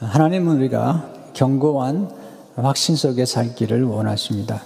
하나님은 0.00 0.56
우리가 0.56 1.12
견고한 1.34 2.10
확신 2.56 2.96
속에 2.96 3.26
살기를 3.26 3.84
원하십니다. 3.84 4.62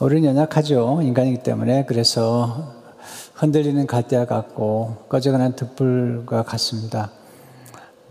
우리는 0.00 0.28
연약하죠. 0.28 1.02
인간이기 1.02 1.44
때문에. 1.44 1.86
그래서 1.86 2.74
흔들리는 3.34 3.86
갈대와 3.86 4.24
같고 4.24 5.04
꺼져가는 5.08 5.54
등불과 5.54 6.42
같습니다. 6.42 7.12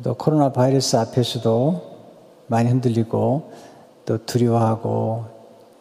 또 0.01 0.13
코로나 0.13 0.53
바이러스 0.53 0.95
앞에서도 0.95 1.81
많이 2.47 2.69
흔들리고 2.69 3.51
또 4.05 4.25
두려워하고 4.25 5.25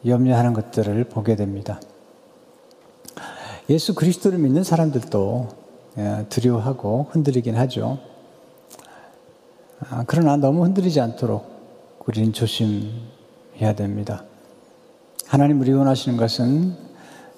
염려하는 0.05 0.55
것들을 0.55 1.05
보게 1.05 1.37
됩니다. 1.37 1.81
예수 3.71 3.95
그리스도를 3.95 4.39
믿는 4.39 4.65
사람들도 4.65 5.49
예, 5.99 6.27
두려워하고 6.29 7.07
흔들리긴 7.13 7.57
하죠. 7.57 8.14
아, 9.80 10.05
그러나 10.06 10.37
너무 10.37 10.64
흔들리지 10.64 11.01
않도록 11.01 12.02
우리는 12.06 12.32
조심해야 12.32 13.74
됩니다. 13.77 14.24
하나님 15.27 15.60
우리 15.60 15.73
원하시는 15.73 16.16
것은 16.16 16.77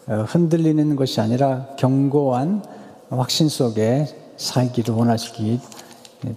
어, 0.09 0.25
흔들리는 0.29 0.95
것이 0.97 1.21
아니라 1.21 1.67
견고한 1.79 2.63
확신 3.11 3.49
속에 3.49 4.07
살기를 4.37 4.95
원하시기 4.95 5.61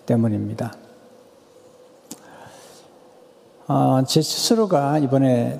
때문입니다. 0.06 0.74
어, 3.68 4.04
제 4.08 4.22
스스로가 4.22 4.98
이번에 5.00 5.60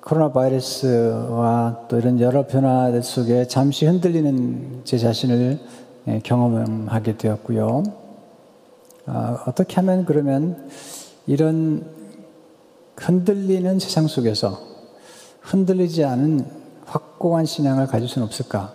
코로나 0.00 0.30
바이러스와 0.30 1.86
또 1.88 1.98
이런 1.98 2.20
여러 2.20 2.46
변화들 2.46 3.02
속에 3.02 3.48
잠시 3.48 3.86
흔들리는 3.86 4.82
제 4.84 4.98
자신을 4.98 5.58
예, 6.08 6.20
경험하게 6.22 7.16
되었고요. 7.16 8.05
어, 9.06 9.38
어떻게 9.46 9.76
하면 9.76 10.04
그러면 10.04 10.68
이런 11.26 11.88
흔들리는 12.96 13.78
세상 13.78 14.06
속에서 14.06 14.58
흔들리지 15.40 16.04
않은 16.04 16.44
확고한 16.86 17.44
신앙을 17.46 17.86
가질 17.86 18.08
수는 18.08 18.26
없을까? 18.26 18.74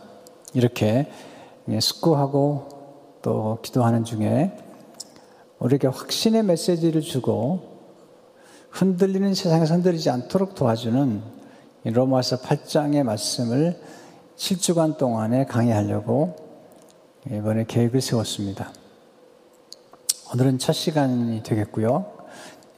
이렇게 0.54 1.10
예, 1.70 1.80
숙고하고 1.80 2.68
또 3.22 3.60
기도하는 3.62 4.04
중에 4.04 4.58
우리에게 5.60 5.88
확신의 5.88 6.44
메시지를 6.44 7.02
주고 7.02 7.72
흔들리는 8.72 9.34
세상에서 9.34 9.76
흔들리지 9.76 10.10
않도록 10.10 10.56
도와주는 10.56 11.22
로마서 11.84 12.42
8장의 12.42 13.04
말씀을 13.04 13.80
7주간 14.38 14.98
동안에 14.98 15.46
강의하려고 15.46 16.36
이번에 17.28 17.66
계획을 17.68 18.02
세웠습니다. 18.02 18.72
오늘은 20.34 20.60
첫 20.60 20.72
시간이 20.72 21.44
되겠고요. 21.44 22.06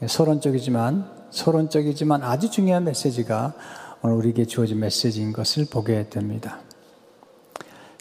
서론적이지만, 0.07 1.07
서론적이지만 1.29 2.23
아주 2.23 2.49
중요한 2.49 2.83
메시지가 2.83 3.53
오늘 4.01 4.15
우리에게 4.15 4.45
주어진 4.45 4.79
메시지인 4.79 5.33
것을 5.33 5.67
보게 5.69 6.09
됩니다. 6.09 6.57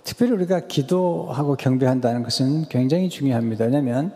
특별히 0.04 0.32
우리가 0.32 0.60
기도하고 0.60 1.56
경배한다는 1.56 2.22
것은 2.22 2.68
굉장히 2.70 3.10
중요합니다. 3.10 3.66
왜냐하면 3.66 4.14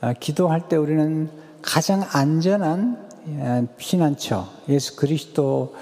아, 0.00 0.12
기도할 0.12 0.68
때 0.68 0.76
우리는 0.76 1.28
가장 1.60 2.06
안전한 2.12 3.08
예, 3.30 3.66
피난처, 3.76 4.46
예수 4.68 4.94
그리스도 4.94 5.74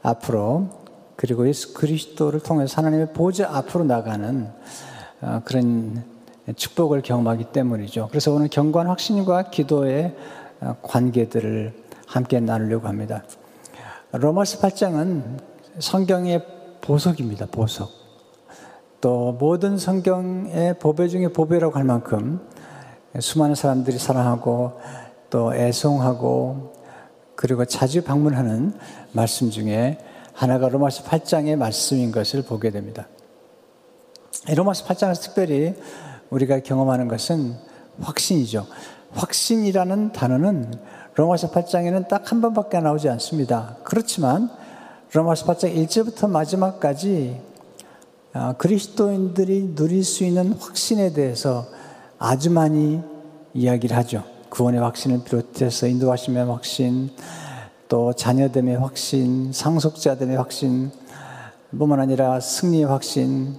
앞으로 0.00 0.68
그리고 1.16 1.48
예수 1.48 1.74
그리스도를 1.74 2.38
통해서 2.38 2.76
하나님의 2.76 3.14
보좌 3.14 3.48
앞으로 3.52 3.82
나가는 3.82 4.48
어, 5.22 5.42
그런 5.44 6.17
축복을 6.56 7.02
경험하기 7.02 7.44
때문이죠. 7.52 8.08
그래서 8.10 8.32
오늘 8.32 8.48
경관 8.48 8.86
확신과 8.86 9.50
기도의 9.50 10.14
어, 10.60 10.76
관계들을 10.82 11.74
함께 12.06 12.40
나누려고 12.40 12.88
합니다. 12.88 13.22
로마서 14.12 14.58
8장은 14.60 15.38
성경의 15.78 16.44
보석입니다. 16.80 17.46
보석. 17.50 17.90
또 19.00 19.32
모든 19.38 19.78
성경의 19.78 20.78
보배 20.78 21.08
중에 21.08 21.28
보배라고 21.28 21.76
할 21.76 21.84
만큼 21.84 22.40
수많은 23.20 23.54
사람들이 23.54 23.98
사랑하고 23.98 24.72
또 25.30 25.54
애송하고 25.54 26.72
그리고 27.36 27.64
자주 27.64 28.02
방문하는 28.02 28.72
말씀 29.12 29.50
중에 29.50 29.98
하나가 30.32 30.68
로마서 30.68 31.04
8장의 31.04 31.56
말씀인 31.56 32.10
것을 32.10 32.42
보게 32.42 32.70
됩니다. 32.70 33.06
로마서 34.48 34.84
8장에서 34.86 35.22
특별히 35.22 35.74
우리가 36.30 36.60
경험하는 36.60 37.08
것은 37.08 37.54
확신이죠. 38.00 38.66
확신이라는 39.12 40.12
단어는 40.12 40.72
로마서 41.14 41.50
8장에는 41.50 42.08
딱 42.08 42.30
한 42.30 42.40
번밖에 42.40 42.80
나오지 42.80 43.08
않습니다. 43.08 43.76
그렇지만 43.82 44.50
로마서 45.12 45.46
8장 45.46 45.74
1절부터 45.74 46.28
마지막까지 46.28 47.40
아, 48.34 48.52
그리스도인들이 48.58 49.74
누릴 49.74 50.04
수 50.04 50.22
있는 50.22 50.52
확신에 50.52 51.12
대해서 51.12 51.66
아주 52.18 52.50
많이 52.50 53.00
이야기를 53.54 53.96
하죠. 53.96 54.22
구원의 54.50 54.80
확신을 54.80 55.24
비롯해서 55.24 55.86
인도하심의 55.86 56.44
확신, 56.46 57.10
또 57.88 58.12
자녀됨의 58.12 58.76
확신, 58.76 59.52
상속자됨의 59.52 60.36
확신, 60.36 60.90
뿐만 61.76 62.00
아니라 62.00 62.38
승리의 62.38 62.84
확신, 62.84 63.56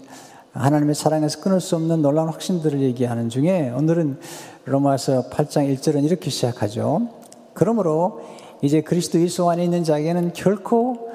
하나님의 0.59 0.93
사랑에서 0.93 1.39
끊을 1.41 1.61
수 1.61 1.75
없는 1.75 2.01
놀라운 2.01 2.29
확신들을 2.29 2.81
얘기하는 2.81 3.29
중에 3.29 3.69
오늘은 3.69 4.19
로마서 4.65 5.29
8장 5.29 5.73
1절은 5.73 6.03
이렇게 6.03 6.29
시작하죠. 6.29 7.07
그러므로 7.53 8.21
이제 8.61 8.81
그리스도 8.81 9.19
예수 9.21 9.49
안에 9.49 9.63
있는 9.63 9.83
자에게는 9.85 10.33
결코 10.33 11.09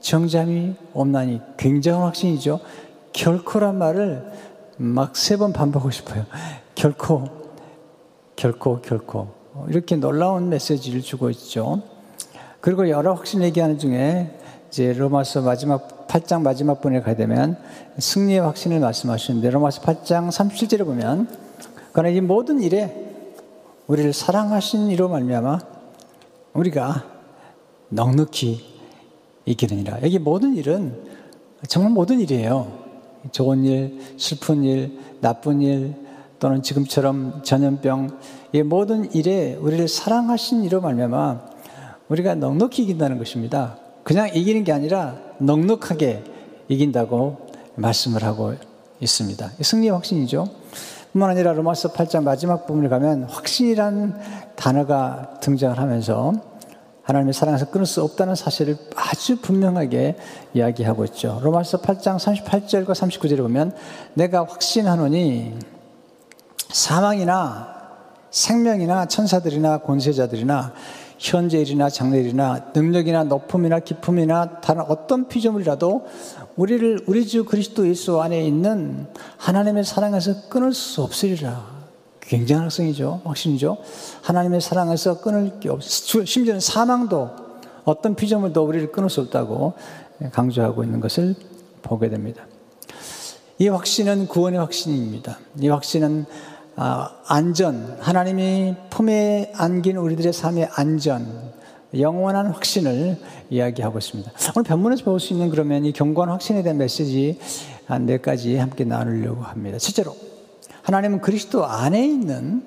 정잠이 0.00 0.76
없나니 0.94 1.40
굉장한 1.56 2.02
확신이죠. 2.06 2.60
결코란 3.12 3.76
말을 3.78 4.24
막 4.76 5.16
세 5.16 5.36
번 5.36 5.52
반복하고 5.52 5.90
싶어요. 5.90 6.24
결코 6.74 7.24
결코, 8.36 8.80
결코. 8.82 9.28
이렇게 9.68 9.96
놀라운 9.96 10.50
메시지를 10.50 11.00
주고 11.00 11.30
있죠. 11.30 11.82
그리고 12.60 12.88
여러 12.90 13.14
확신 13.14 13.42
얘기하는 13.42 13.78
중에 13.78 14.38
이제 14.68 14.92
로마서 14.92 15.40
마지막 15.40 15.95
8장 16.08 16.42
마지막 16.42 16.80
분에 16.80 17.00
가야 17.00 17.16
되면 17.16 17.56
승리의 17.98 18.40
확신을 18.40 18.80
말씀하시는데 18.80 19.50
로마서 19.50 19.82
8장 19.82 20.28
37절에 20.28 20.84
보면 20.84 21.28
그러나 21.92 22.08
이 22.10 22.20
모든 22.20 22.60
일에 22.62 23.06
우리를 23.86 24.12
사랑하신 24.12 24.88
이로 24.88 25.08
말미암아 25.08 25.58
우리가 26.54 27.04
넉넉히 27.88 28.76
이기느니라. 29.44 30.02
여기 30.02 30.18
모든 30.18 30.56
일은 30.56 31.04
정말 31.68 31.92
모든 31.92 32.20
일이에요. 32.20 32.86
좋은 33.32 33.64
일, 33.64 34.00
슬픈 34.18 34.62
일, 34.62 34.98
나쁜 35.20 35.62
일, 35.62 35.94
또는 36.38 36.62
지금처럼 36.62 37.42
전염병 37.42 38.18
이 38.52 38.62
모든 38.62 39.12
일에 39.14 39.54
우리를 39.54 39.88
사랑하신 39.88 40.64
이로 40.64 40.80
말미암아 40.80 41.40
우리가 42.08 42.34
넉넉히 42.34 42.82
이긴다는 42.82 43.18
것입니다. 43.18 43.78
그냥 44.06 44.30
이기는 44.32 44.62
게 44.62 44.70
아니라 44.70 45.16
넉넉하게 45.38 46.22
이긴다고 46.68 47.48
말씀을 47.74 48.22
하고 48.22 48.54
있습니다. 49.00 49.50
승리의 49.60 49.92
확신이죠. 49.94 50.48
뿐만 51.10 51.30
아니라 51.30 51.52
로마서 51.54 51.92
8장 51.92 52.22
마지막 52.22 52.68
부분을 52.68 52.88
가면 52.88 53.24
확신이란 53.24 54.16
단어가 54.54 55.34
등장을 55.40 55.76
하면서 55.76 56.32
하나님의 57.02 57.34
사랑에서 57.34 57.70
끊을 57.70 57.84
수 57.84 58.00
없다는 58.00 58.36
사실을 58.36 58.76
아주 58.94 59.40
분명하게 59.40 60.16
이야기하고 60.54 61.04
있죠. 61.06 61.40
로마서 61.42 61.80
8장 61.80 62.16
38절과 62.16 62.90
39절에 62.90 63.38
보면 63.38 63.74
내가 64.14 64.44
확신하노니 64.44 65.58
사망이나 66.70 67.74
생명이나 68.30 69.06
천사들이나 69.06 69.78
권세자들이나 69.78 70.74
현재일이나 71.18 71.88
장래일이나 71.88 72.72
능력이나 72.74 73.24
높음이나 73.24 73.80
기품이나 73.80 74.60
다른 74.60 74.82
어떤 74.82 75.28
피조물이라도 75.28 76.06
우리를 76.56 77.00
우리 77.06 77.26
주 77.26 77.44
그리스도 77.44 77.88
예수 77.88 78.20
안에 78.20 78.44
있는 78.44 79.06
하나님의 79.38 79.84
사랑에서 79.84 80.48
끊을 80.48 80.72
수 80.72 81.02
없으리라. 81.02 81.76
굉장한 82.20 82.64
학생이죠. 82.64 83.22
확신이죠. 83.24 83.76
하나님의 84.22 84.60
사랑에서 84.60 85.20
끊을 85.20 85.60
게 85.60 85.68
없, 85.68 85.82
심지어는 85.82 86.60
사망도 86.60 87.30
어떤 87.84 88.16
피조물도 88.16 88.64
우리를 88.64 88.90
끊을 88.90 89.08
수 89.08 89.20
없다고 89.20 89.74
강조하고 90.32 90.82
있는 90.82 90.98
것을 91.00 91.36
보게 91.82 92.08
됩니다. 92.08 92.44
이 93.58 93.68
확신은 93.68 94.26
구원의 94.26 94.58
확신입니다. 94.58 95.38
이 95.60 95.68
확신은 95.68 96.26
아, 96.28 96.55
안전, 96.76 97.96
하나님이 98.00 98.74
품에 98.90 99.52
안긴 99.54 99.96
우리들의 99.96 100.32
삶의 100.32 100.68
안전, 100.74 101.52
영원한 101.98 102.48
확신을 102.48 103.18
이야기하고 103.48 103.98
있습니다. 103.98 104.30
오늘 104.54 104.64
본문에서 104.64 105.04
볼 105.04 105.18
수 105.18 105.32
있는 105.32 105.48
그러면 105.50 105.84
이 105.84 105.92
경고한 105.92 106.30
확신에 106.30 106.62
대한 106.62 106.76
메시지 106.76 107.38
한 107.86 108.04
네 108.04 108.18
가지 108.18 108.56
함께 108.56 108.84
나누려고 108.84 109.42
합니다. 109.42 109.78
첫째로, 109.78 110.14
하나님은 110.82 111.20
그리스도 111.20 111.64
안에 111.64 112.04
있는 112.04 112.62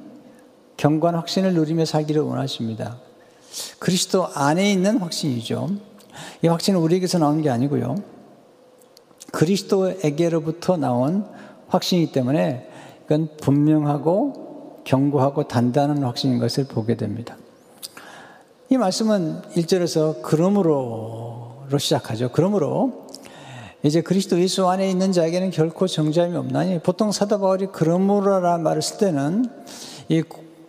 경관 0.77 1.15
확신을 1.15 1.53
누리며 1.53 1.85
살기를 1.85 2.21
원하십니다. 2.21 2.97
그리스도 3.79 4.27
안에 4.33 4.71
있는 4.71 4.97
확신이죠. 4.99 5.69
이 6.41 6.47
확신은 6.47 6.79
우리에게서 6.79 7.19
나온 7.19 7.41
게 7.41 7.49
아니고요. 7.49 7.95
그리스도에게로부터 9.31 10.77
나온 10.77 11.25
확신이기 11.67 12.11
때문에 12.11 12.68
이건 13.09 13.27
분명하고 13.41 14.81
견고하고 14.83 15.47
단단한 15.47 16.03
확신인 16.03 16.37
것을 16.37 16.65
보게 16.65 16.95
됩니다. 16.95 17.37
이 18.69 18.77
말씀은 18.77 19.41
1절에서 19.55 20.21
그러므로로 20.21 21.65
시작하죠. 21.75 22.29
그러므로 22.31 23.07
이제 23.81 24.01
그리스도 24.01 24.39
예수 24.39 24.67
안에 24.67 24.87
있는 24.91 25.11
자에게는 25.11 25.49
결코 25.49 25.87
정죄함이 25.87 26.37
없나니 26.37 26.79
보통 26.79 27.11
사도 27.11 27.39
바울이 27.39 27.69
그러므로라는 27.71 28.61
말을 28.61 28.83
쓸 28.83 28.99
때는 28.99 29.45
이 30.09 30.21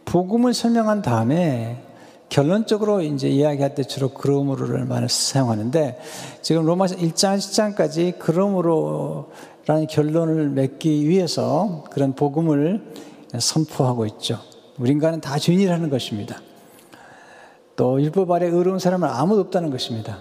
복음을 0.07 0.55
설명한 0.55 1.03
다음에 1.03 1.85
결론적으로 2.31 3.03
이제 3.03 3.29
이야기할 3.29 3.75
때 3.75 3.83
주로 3.83 4.09
그러므로를 4.11 4.87
말을 4.87 5.11
사용하는데 5.11 5.99
지금 6.41 6.65
로마서 6.65 6.97
1장 6.97 7.37
10장까지 7.37 8.15
그러므로 8.19 9.31
라는 9.67 9.87
결론을 9.87 10.49
맺기 10.51 11.09
위해서 11.09 11.85
그런 11.91 12.15
복음을 12.15 12.83
선포하고 13.39 14.07
있죠. 14.07 14.41
우리 14.79 14.91
인간은 14.91 15.21
다 15.21 15.39
죄인이라는 15.39 15.91
것입니다. 15.91 16.41
또 17.77 18.01
율법 18.01 18.31
아래 18.31 18.47
의로운 18.47 18.79
사람은 18.79 19.09
아무도 19.09 19.43
없다는 19.43 19.71
것입니다. 19.71 20.19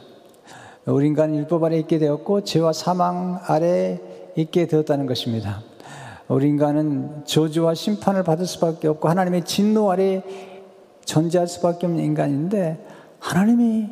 우리 0.86 1.08
인간은 1.08 1.36
율법 1.36 1.64
아래 1.64 1.78
있게 1.80 1.98
되었고 2.00 2.44
죄와 2.44 2.74
사망 2.74 3.40
아래 3.46 4.00
있게 4.36 4.68
되었다는 4.68 5.06
것입니다. 5.06 5.62
우리 6.28 6.48
인간은 6.48 7.26
저주와 7.26 7.74
심판을 7.74 8.24
받을 8.24 8.46
수밖에 8.46 8.88
없고 8.88 9.10
하나님의 9.10 9.46
진노 9.46 9.92
아래 9.92 10.22
존재할 11.06 11.48
수밖에 11.48 11.88
없는 11.88 12.04
인간인데 12.04 12.86
하나님이 13.20 13.88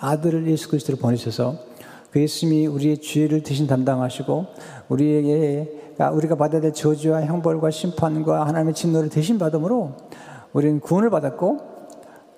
아들을 0.00 0.46
예수 0.48 0.68
그리스도를 0.68 0.98
보내셔서 0.98 1.56
그 2.10 2.20
예수님이 2.20 2.66
우리의 2.66 2.98
죄를 3.00 3.42
대신 3.42 3.66
담당하시고 3.66 4.46
우리에게 4.88 5.94
우리가 6.12 6.36
받아야 6.36 6.60
될 6.60 6.72
저주와 6.72 7.22
형벌과 7.22 7.70
심판과 7.70 8.46
하나님의 8.46 8.74
진노를 8.74 9.10
대신 9.10 9.38
받음으로 9.38 9.94
우리는 10.52 10.80
구원을 10.80 11.10
받았고 11.10 11.58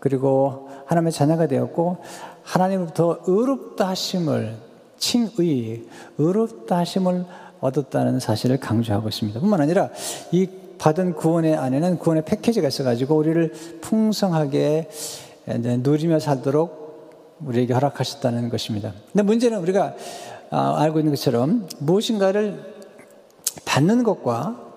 그리고 0.01 0.69
하나님의 0.87 1.13
자녀가 1.13 1.47
되었고 1.47 1.99
하나님부터 2.43 3.21
의롭다 3.27 3.89
하심을 3.89 4.57
칭의 4.99 5.87
의롭다 6.19 6.79
하심을 6.79 7.25
얻었다는 7.61 8.21
사실을 8.21 8.59
강조하고 8.59 9.09
있습니다. 9.09 9.41
뿐만 9.41 9.61
아니라 9.61 9.91
이 10.33 10.49
받은 10.79 11.15
구원의 11.15 11.57
안에는 11.57 11.99
구원의 11.99 12.25
패키지가 12.25 12.69
있어가지고 12.69 13.15
우리를 13.17 13.53
풍성하게 13.83 14.89
누리며 15.47 16.19
살도록 16.21 17.39
우리에게 17.45 17.75
허락하셨다는 17.75 18.49
것입니다. 18.49 18.93
근데 19.13 19.23
문제는 19.23 19.59
우리가 19.59 19.85
아, 19.85 19.95
알고 20.51 20.99
있는 20.99 21.13
것처럼 21.13 21.69
무엇인가를 21.79 22.81
받는 23.65 24.03
것과 24.03 24.71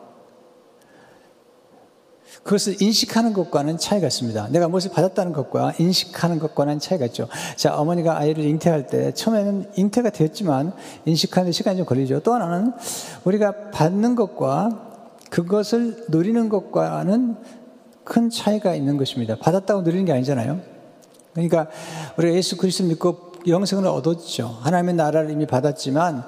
그것을 2.43 2.81
인식하는 2.81 3.31
것과는 3.33 3.77
차이가 3.77 4.07
있습니다. 4.07 4.49
내가 4.49 4.67
무엇을 4.67 4.91
받았다는 4.91 5.31
것과 5.31 5.73
인식하는 5.79 6.39
것과는 6.39 6.79
차이가 6.79 7.05
있죠. 7.05 7.29
자, 7.55 7.77
어머니가 7.77 8.17
아이를 8.17 8.43
잉태할 8.43 8.87
때 8.87 9.13
처음에는 9.13 9.71
잉태가 9.75 10.09
되었지만 10.09 10.73
인식하는 11.05 11.47
데 11.47 11.51
시간이 11.53 11.77
좀 11.77 11.85
걸리죠. 11.85 12.19
또 12.19 12.33
하나는 12.33 12.73
우리가 13.23 13.71
받는 13.71 14.15
것과 14.15 14.89
그것을 15.29 16.05
누리는 16.09 16.49
것과는 16.49 17.37
큰 18.03 18.29
차이가 18.29 18.75
있는 18.75 18.97
것입니다. 18.97 19.37
받았다고 19.37 19.81
누리는 19.81 20.03
게 20.05 20.11
아니잖아요. 20.11 20.59
그러니까 21.33 21.67
우리가 22.17 22.35
예수 22.35 22.57
그리스도 22.57 22.87
믿고 22.89 23.32
영생을 23.47 23.87
얻었죠. 23.87 24.47
하나님의 24.61 24.95
나라를 24.95 25.29
이미 25.31 25.45
받았지만 25.45 26.23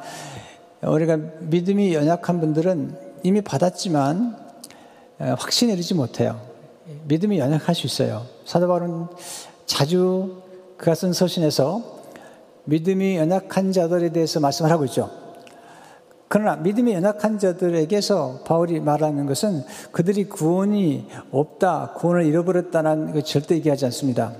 우리가 0.81 1.17
믿음이 1.39 1.93
연약한 1.93 2.39
분들은 2.39 2.97
이미 3.23 3.41
받았지만 3.41 4.37
확신에 5.19 5.73
이르지 5.73 5.93
못해요. 5.93 6.39
믿음이 7.05 7.39
연약할 7.39 7.73
수 7.73 7.87
있어요. 7.87 8.25
사도 8.45 8.67
바울은 8.67 9.07
자주 9.65 10.41
그가 10.77 10.93
쓴 10.93 11.13
서신에서 11.13 11.95
믿음이 12.65 13.17
연약한 13.17 13.71
자들에 13.71 14.09
대해서 14.09 14.39
말씀을 14.39 14.69
하고 14.71 14.85
있죠. 14.85 15.09
그러나 16.27 16.55
믿음이 16.57 16.91
연약한 16.93 17.39
자들에게서 17.39 18.41
바울이 18.45 18.79
말하는 18.79 19.25
것은 19.25 19.63
그들이 19.91 20.25
구원이 20.25 21.07
없다, 21.31 21.93
구원을 21.95 22.25
잃어버렸다는 22.25 23.13
걸 23.13 23.23
절대 23.23 23.55
얘기하지 23.55 23.85
않습니다. 23.85 24.33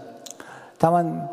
다만 0.77 1.29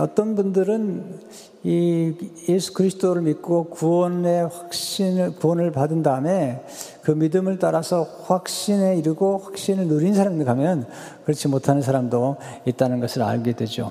어떤 0.00 0.34
분들은 0.34 1.20
이 1.62 2.14
예수 2.48 2.72
그리스도를 2.72 3.22
믿고 3.22 3.64
구원의 3.64 4.48
확신을 4.48 5.36
구원을 5.36 5.72
받은 5.72 6.02
다음에 6.02 6.64
그 7.02 7.10
믿음을 7.10 7.58
따라서 7.58 8.02
확신에 8.24 8.96
이르고 8.96 9.38
확신을 9.38 9.86
누린 9.86 10.14
사람들 10.14 10.44
가면 10.44 10.86
그렇지 11.24 11.48
못하는 11.48 11.82
사람도 11.82 12.36
있다는 12.66 13.00
것을 13.00 13.22
알게 13.22 13.52
되죠. 13.52 13.90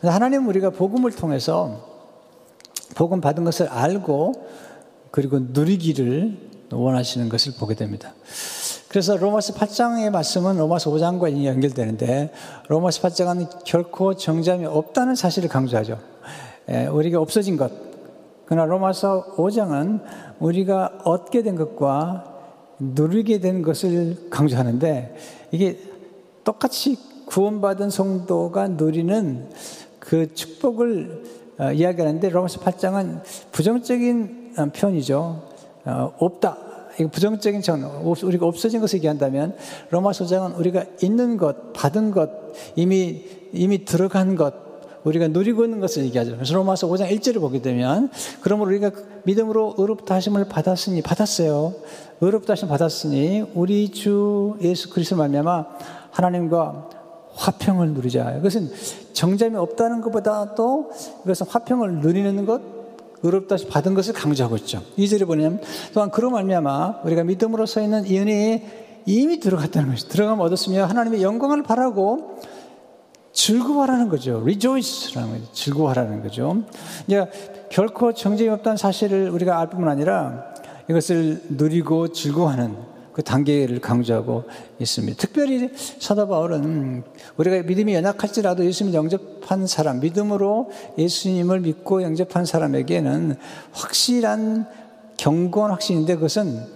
하나님 0.00 0.48
우리가 0.48 0.70
복음을 0.70 1.10
통해서 1.10 1.92
복음 2.94 3.20
받은 3.20 3.44
것을 3.44 3.68
알고 3.68 4.32
그리고 5.10 5.38
누리기를 5.40 6.50
원하시는 6.70 7.28
것을 7.28 7.54
보게 7.58 7.74
됩니다. 7.74 8.14
그래서 8.92 9.16
로마서 9.16 9.54
8장의 9.54 10.10
말씀은 10.10 10.58
로마서 10.58 10.90
5장과 10.90 11.46
연결되는데 11.46 12.30
로마서 12.68 13.00
8장은 13.08 13.64
결코 13.64 14.12
정잠이 14.12 14.66
없다는 14.66 15.14
사실을 15.14 15.48
강조하죠. 15.48 15.98
예, 16.68 16.88
우리가 16.88 17.18
없어진 17.18 17.56
것. 17.56 17.72
그러나 18.44 18.66
로마서 18.66 19.36
5장은 19.36 20.02
우리가 20.40 20.98
얻게 21.04 21.42
된 21.42 21.56
것과 21.56 22.34
누리게 22.78 23.40
된 23.40 23.62
것을 23.62 24.28
강조하는데 24.28 25.16
이게 25.52 25.78
똑같이 26.44 26.98
구원받은 27.24 27.88
성도가 27.88 28.68
누리는 28.68 29.48
그 30.00 30.34
축복을 30.34 31.22
어, 31.60 31.72
이야기하는데 31.72 32.28
로마서 32.28 32.60
8장은 32.60 33.22
부정적인 33.52 34.52
어, 34.58 34.66
편이죠. 34.70 35.42
어, 35.86 36.12
없다. 36.18 36.71
부정적인 37.10 37.62
정, 37.62 38.14
우리가 38.22 38.46
없어진 38.46 38.80
것을 38.80 38.98
얘기한다면 38.98 39.56
로마 39.90 40.12
소장은 40.12 40.52
우리가 40.52 40.84
있는 41.02 41.36
것, 41.36 41.72
받은 41.72 42.10
것, 42.10 42.30
이미 42.76 43.24
이미 43.52 43.84
들어간 43.84 44.36
것, 44.36 44.54
우리가 45.04 45.28
누리고 45.28 45.64
있는 45.64 45.80
것을 45.80 46.04
얘기하죠. 46.04 46.36
그래서 46.36 46.54
로마서 46.54 46.88
5장 46.88 47.10
1절을 47.10 47.40
보게 47.40 47.60
되면 47.60 48.10
그러므로 48.40 48.70
우리가 48.70 48.90
믿음으로 49.24 49.74
의롭다 49.78 50.14
하심을 50.16 50.46
받았으니 50.46 51.02
받았어요. 51.02 51.74
의롭다 52.20 52.52
하심 52.52 52.68
받았으니 52.68 53.44
우리 53.54 53.90
주 53.90 54.56
예수 54.60 54.90
그리스도 54.90 55.16
말미암아 55.16 55.66
하나님과 56.10 56.90
화평을 57.34 57.94
누리자. 57.94 58.36
이것은 58.38 58.70
정점이 59.12 59.56
없다는 59.56 60.00
것보다 60.02 60.54
또 60.54 60.90
이것은 61.24 61.46
화평을 61.48 62.00
누리는 62.00 62.46
것, 62.46 62.81
의롭다 63.22 63.56
받은 63.68 63.94
것을 63.94 64.14
강조하고 64.14 64.56
있죠. 64.58 64.82
이절에 64.96 65.24
보면 65.24 65.60
또한 65.94 66.10
그로 66.10 66.30
말미암아 66.30 67.00
우리가 67.04 67.24
믿음으로 67.24 67.66
서 67.66 67.80
있는 67.80 68.06
이 68.06 68.18
은혜에 68.18 69.02
이미 69.06 69.40
들어갔다는 69.40 69.90
것이 69.90 70.08
들어가면 70.08 70.44
얻었으며 70.44 70.84
하나님의 70.84 71.22
영광을 71.22 71.62
바라고 71.62 72.40
즐거워하라는 73.32 74.08
거죠. 74.08 74.40
rejoice라는 74.42 75.32
거죠. 75.32 75.52
즐거워하라는 75.52 76.22
거죠. 76.22 76.62
이제 77.06 77.24
결코 77.70 78.12
정죄이 78.12 78.48
없다는 78.48 78.76
사실을 78.76 79.30
우리가 79.30 79.58
알 79.58 79.70
뿐만 79.70 79.88
아니라 79.90 80.52
이것을 80.88 81.42
누리고 81.48 82.08
즐거워하는 82.12 82.91
그 83.12 83.22
단계를 83.22 83.80
강조하고 83.80 84.44
있습니다. 84.78 85.18
특별히 85.18 85.70
사도 85.74 86.26
바울은 86.28 87.02
우리가 87.36 87.62
믿음이 87.62 87.94
연약할지라도 87.94 88.64
예수님을 88.64 88.96
영접한 88.96 89.66
사람, 89.66 90.00
믿음으로 90.00 90.70
예수님을 90.96 91.60
믿고 91.60 92.02
영접한 92.02 92.46
사람에게는 92.46 93.36
확실한 93.72 94.66
경건 95.18 95.70
확신인데 95.70 96.14
그것은 96.14 96.66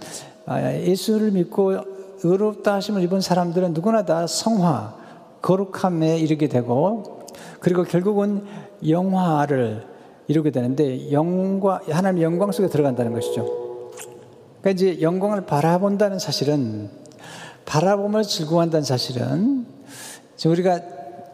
아, 0.45 0.73
예수를 0.73 1.31
믿고 1.31 1.75
의롭다 2.23 2.75
하심을 2.75 3.01
입은 3.03 3.21
사람들은 3.21 3.73
누구나 3.73 4.05
다 4.05 4.27
성화, 4.27 4.95
거룩함에 5.41 6.19
이르게 6.19 6.47
되고 6.47 7.27
그리고 7.59 7.83
결국은 7.83 8.43
영화를 8.87 9.85
이루게 10.27 10.51
되는데 10.51 11.11
영과 11.11 11.81
하나님의 11.89 12.23
영광 12.23 12.51
속에 12.51 12.67
들어간다는 12.67 13.13
것이죠. 13.13 13.66
그러니까 14.61 14.71
이제 14.71 15.01
영광을 15.01 15.45
바라본다는 15.45 16.19
사실은 16.19 16.89
바라보며 17.65 18.23
즐거워한다는 18.23 18.83
사실은 18.83 19.65
우리가 20.45 20.79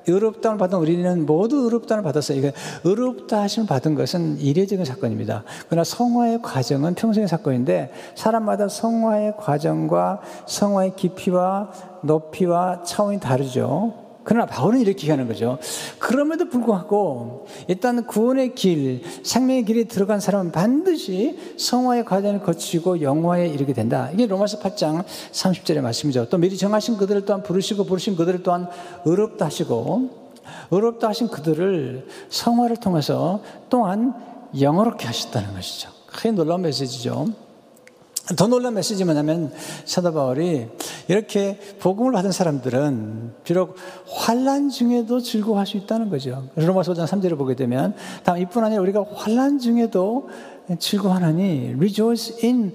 의롭다함을 0.07 0.59
받은 0.59 0.77
우리는 0.77 1.25
모두 1.25 1.57
의롭다함을 1.63 2.03
받았어요. 2.03 2.37
이게 2.37 2.51
의롭다 2.83 3.41
하심을 3.41 3.67
받은 3.67 3.95
것은 3.95 4.39
이례적인 4.39 4.85
사건입니다. 4.85 5.43
그러나 5.69 5.83
성화의 5.83 6.41
과정은 6.41 6.95
평생의 6.95 7.27
사건인데 7.27 7.91
사람마다 8.15 8.67
성화의 8.67 9.35
과정과 9.37 10.21
성화의 10.45 10.95
깊이와 10.95 11.71
높이와 12.03 12.83
차원이 12.83 13.19
다르죠. 13.19 13.93
그러나 14.23 14.45
바울은 14.45 14.79
이렇게 14.79 15.09
하는 15.11 15.27
거죠. 15.27 15.57
그럼에도 15.99 16.49
불구하고 16.49 17.45
일단 17.67 18.05
구원의 18.05 18.55
길, 18.55 19.01
생명의 19.23 19.65
길에 19.65 19.83
들어간 19.85 20.19
사람은 20.19 20.51
반드시 20.51 21.37
성화의 21.57 22.05
과정을 22.05 22.41
거치고 22.41 23.01
영화에 23.01 23.47
이르게 23.47 23.73
된다. 23.73 24.09
이게 24.13 24.25
로마서 24.25 24.59
8장 24.59 25.03
30절의 25.31 25.81
말씀이죠. 25.81 26.29
또 26.29 26.37
미리 26.37 26.57
정하신 26.57 26.97
그들을 26.97 27.25
또한 27.25 27.43
부르시고 27.43 27.85
부르신 27.85 28.15
그들을 28.15 28.43
또한 28.43 28.67
의롭다 29.05 29.45
하시고 29.45 30.23
의롭다 30.71 31.09
하신 31.09 31.27
그들을 31.27 32.07
성화를 32.29 32.77
통해서 32.77 33.41
또한 33.69 34.13
영어롭게 34.59 35.05
하셨다는 35.05 35.53
것이죠. 35.53 35.89
크게 36.07 36.31
놀라운 36.31 36.61
메시지죠. 36.61 37.42
더 38.37 38.47
놀란 38.47 38.73
메시지 38.73 39.03
뭐냐면 39.03 39.51
사도 39.83 40.13
바울이 40.13 40.69
이렇게 41.09 41.59
복음을 41.79 42.13
받은 42.13 42.31
사람들은 42.31 43.33
비록 43.43 43.75
환란 44.07 44.69
중에도 44.69 45.19
즐거워할 45.19 45.67
수 45.67 45.75
있다는 45.75 46.09
거죠. 46.09 46.47
로마서 46.55 46.93
5장 46.93 47.05
3절을 47.05 47.37
보게 47.37 47.55
되면 47.55 47.93
다음 48.23 48.37
이뿐 48.37 48.63
아니라 48.63 48.81
우리가 48.81 49.05
환란 49.13 49.59
중에도 49.59 50.29
즐거워하니 50.79 51.73
rejoice 51.75 52.37
in 52.47 52.73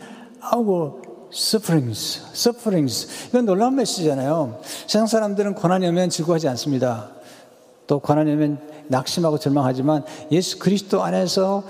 our 0.54 0.92
sufferings. 1.32 2.20
sufferings. 2.32 3.28
이건 3.28 3.46
놀라운 3.46 3.74
메시지잖아요. 3.76 4.60
세상 4.86 5.06
사람들은 5.06 5.54
고난이 5.54 5.88
오면 5.88 6.10
즐거워하지 6.10 6.48
않습니다. 6.48 7.08
또 7.86 8.00
고난이 8.00 8.32
오면 8.34 8.58
낙심하고 8.88 9.38
절망하지만 9.38 10.04
예수 10.32 10.58
그리스도 10.58 11.02
안에서 11.02 11.62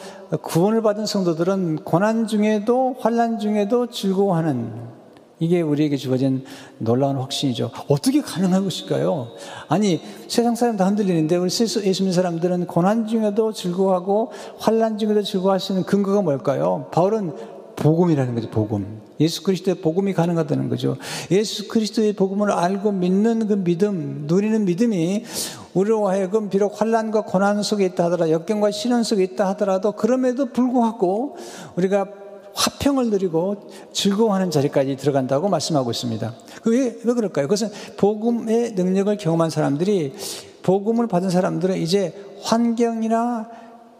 구원을 0.42 0.82
받은 0.82 1.06
성도들은 1.06 1.84
고난 1.84 2.26
중에도 2.26 2.96
환란 3.00 3.38
중에도 3.38 3.88
즐거워하는 3.88 4.98
이게 5.40 5.60
우리에게 5.60 5.96
주어진 5.96 6.44
놀라운 6.78 7.16
확신이죠. 7.16 7.70
어떻게 7.88 8.20
가능한 8.20 8.64
것일까요? 8.64 9.28
아니 9.68 10.00
세상 10.26 10.54
사람 10.56 10.76
다 10.76 10.86
흔들리는데 10.86 11.36
우리 11.36 11.46
예수 11.46 11.80
믿는 11.80 12.12
사람들은 12.12 12.66
고난 12.66 13.06
중에도 13.06 13.52
즐거워하고 13.52 14.32
환란 14.58 14.98
중에도 14.98 15.22
즐거워할 15.22 15.60
수 15.60 15.72
있는 15.72 15.84
근거가 15.84 16.22
뭘까요? 16.22 16.88
바울은 16.90 17.32
복음이라는 17.76 18.34
거죠. 18.34 18.50
복음. 18.50 19.00
예수 19.20 19.42
그리스도의 19.42 19.76
복음이 19.76 20.12
가능하다는 20.14 20.68
거죠. 20.68 20.96
예수 21.30 21.68
그리스도의 21.68 22.12
복음을 22.14 22.50
알고 22.50 22.92
믿는 22.92 23.46
그 23.46 23.54
믿음, 23.54 24.24
누리는 24.26 24.64
믿음이 24.64 25.24
우리로 25.74 26.08
하여금 26.08 26.48
비록 26.48 26.80
환란과 26.80 27.22
고난 27.22 27.62
속에 27.62 27.84
있다 27.86 28.04
하더라도 28.06 28.32
역경과 28.32 28.70
시련 28.70 29.02
속에 29.02 29.22
있다 29.24 29.48
하더라도 29.48 29.92
그럼에도 29.92 30.46
불구하고 30.46 31.36
우리가 31.76 32.06
화평을 32.54 33.10
누리고 33.10 33.70
즐거워하는 33.92 34.50
자리까지 34.50 34.96
들어간다고 34.96 35.48
말씀하고 35.48 35.90
있습니다. 35.90 36.34
그 36.62 36.70
왜, 36.70 36.96
왜 37.04 37.14
그럴까요? 37.14 37.46
그것은 37.46 37.70
복음의 37.96 38.72
능력을 38.72 39.16
경험한 39.16 39.50
사람들이 39.50 40.14
복음을 40.62 41.06
받은 41.06 41.30
사람들은 41.30 41.76
이제 41.76 42.14
환경이나 42.42 43.48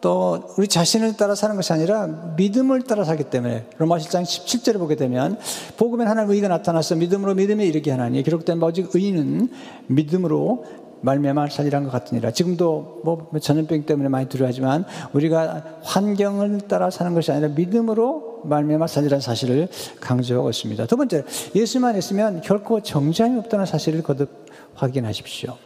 또 0.00 0.40
우리 0.56 0.68
자신을 0.68 1.16
따라 1.16 1.34
사는 1.34 1.56
것이 1.56 1.72
아니라 1.72 2.06
믿음을 2.36 2.82
따라 2.82 3.04
살기 3.04 3.24
때문에 3.24 3.66
로마 3.78 3.96
1장 3.98 4.22
17절을 4.22 4.78
보게 4.78 4.94
되면 4.94 5.38
복음에 5.76 6.04
하나님 6.04 6.30
의가 6.30 6.48
나타나서 6.48 6.96
믿음으로 6.96 7.34
믿음에 7.34 7.64
이르게 7.64 7.90
하나니 7.90 8.22
기록된 8.22 8.60
바 8.60 8.66
오직 8.66 8.94
의인은 8.94 9.50
믿음으로 9.88 10.64
말미암아 11.00 11.48
살리란 11.48 11.84
것 11.84 11.90
같으니라. 11.90 12.30
지금도 12.30 13.00
뭐 13.04 13.30
전염병 13.40 13.84
때문에 13.84 14.08
많이 14.08 14.28
두려워하지만 14.28 14.84
우리가 15.12 15.80
환경을 15.82 16.62
따라 16.62 16.90
사는 16.90 17.14
것이 17.14 17.32
아니라 17.32 17.48
믿음으로 17.48 18.42
말미암아 18.44 18.86
살리라는 18.86 19.20
사실을 19.20 19.68
강조하고 20.00 20.50
있습니다. 20.50 20.86
두 20.86 20.96
번째, 20.96 21.24
예수만 21.54 21.96
있으면 21.96 22.40
결코 22.40 22.80
정죄함이 22.80 23.38
없다는 23.38 23.66
사실을 23.66 24.02
거듭 24.02 24.46
확인하십시오. 24.74 25.56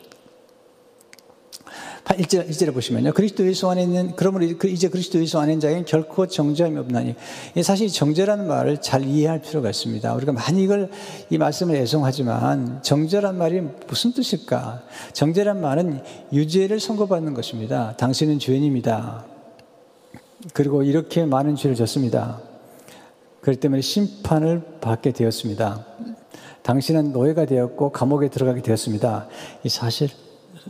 1절, 2.05 2.49
1절에 2.49 2.75
보시면요. 2.75 3.13
그리스도 3.13 3.47
예수 3.47 3.69
안에 3.71 3.83
있는, 3.83 4.13
그러므로 4.17 4.47
그 4.59 4.69
이제 4.69 4.89
그리스도 4.89 5.21
예수 5.21 5.39
안에 5.39 5.53
있는 5.53 5.61
자에는 5.61 5.85
결코 5.85 6.27
정죄함이 6.27 6.77
없나니. 6.79 7.15
사실 7.63 7.89
정죄라는 7.89 8.49
말을 8.49 8.81
잘 8.81 9.05
이해할 9.05 9.41
필요가 9.41 9.71
있습니다. 9.71 10.13
우리가 10.15 10.33
많이 10.33 10.63
이걸, 10.63 10.91
이 11.31 11.39
말씀을 11.39 11.77
애송하지만 11.77 12.83
정죄란 12.83 13.39
말이 13.39 13.63
무슨 13.87 14.13
뜻일까? 14.13 14.83
정죄란 15.13 15.61
말은 15.61 16.03
유죄를 16.33 16.81
선고받는 16.81 17.35
것입니다. 17.35 17.97
당신은 17.97 18.41
죄인입니다. 18.41 19.25
그리고 20.53 20.83
이렇게 20.83 21.25
많은 21.25 21.55
죄를 21.55 21.77
졌습니다. 21.77 22.41
그렇기 23.43 23.61
때문에 23.61 23.81
심판을 23.81 24.63
받게 24.81 25.13
되었습니다. 25.13 25.87
당신은 26.63 27.13
노예가 27.13 27.45
되었고 27.47 27.91
감옥에 27.91 28.29
들어가게 28.29 28.63
되었습니다. 28.63 29.29
이 29.65 29.69
사실 29.69 30.09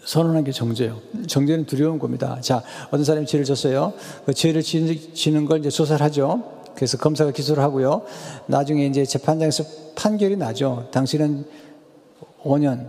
선언한 0.04 0.44
게 0.44 0.52
정죄예요. 0.52 0.98
정죄는 1.26 1.66
두려운 1.66 1.98
겁니다. 1.98 2.38
자, 2.40 2.62
어떤 2.88 3.04
사람이 3.04 3.26
죄를 3.26 3.44
졌어요. 3.44 3.92
그 4.24 4.34
죄를 4.34 4.62
지는 4.62 5.44
걸 5.44 5.60
이제 5.60 5.70
조사를 5.70 6.02
하죠. 6.06 6.42
그래서 6.74 6.96
검사가 6.96 7.32
기소를 7.32 7.62
하고요. 7.62 8.02
나중에 8.46 8.86
이제 8.86 9.04
재판장에서 9.04 9.64
판결이 9.94 10.36
나죠. 10.36 10.88
당신은 10.90 11.44
5년 12.42 12.86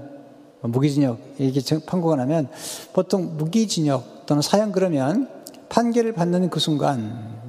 무기징역 0.61 1.19
이게 1.39 1.61
판고가 1.85 2.15
나면 2.15 2.49
보통 2.93 3.35
무기징역 3.37 4.25
또는 4.25 4.41
사형 4.41 4.71
그러면 4.71 5.27
판결을 5.67 6.13
받는 6.13 6.49
그 6.49 6.59
순간 6.59 7.43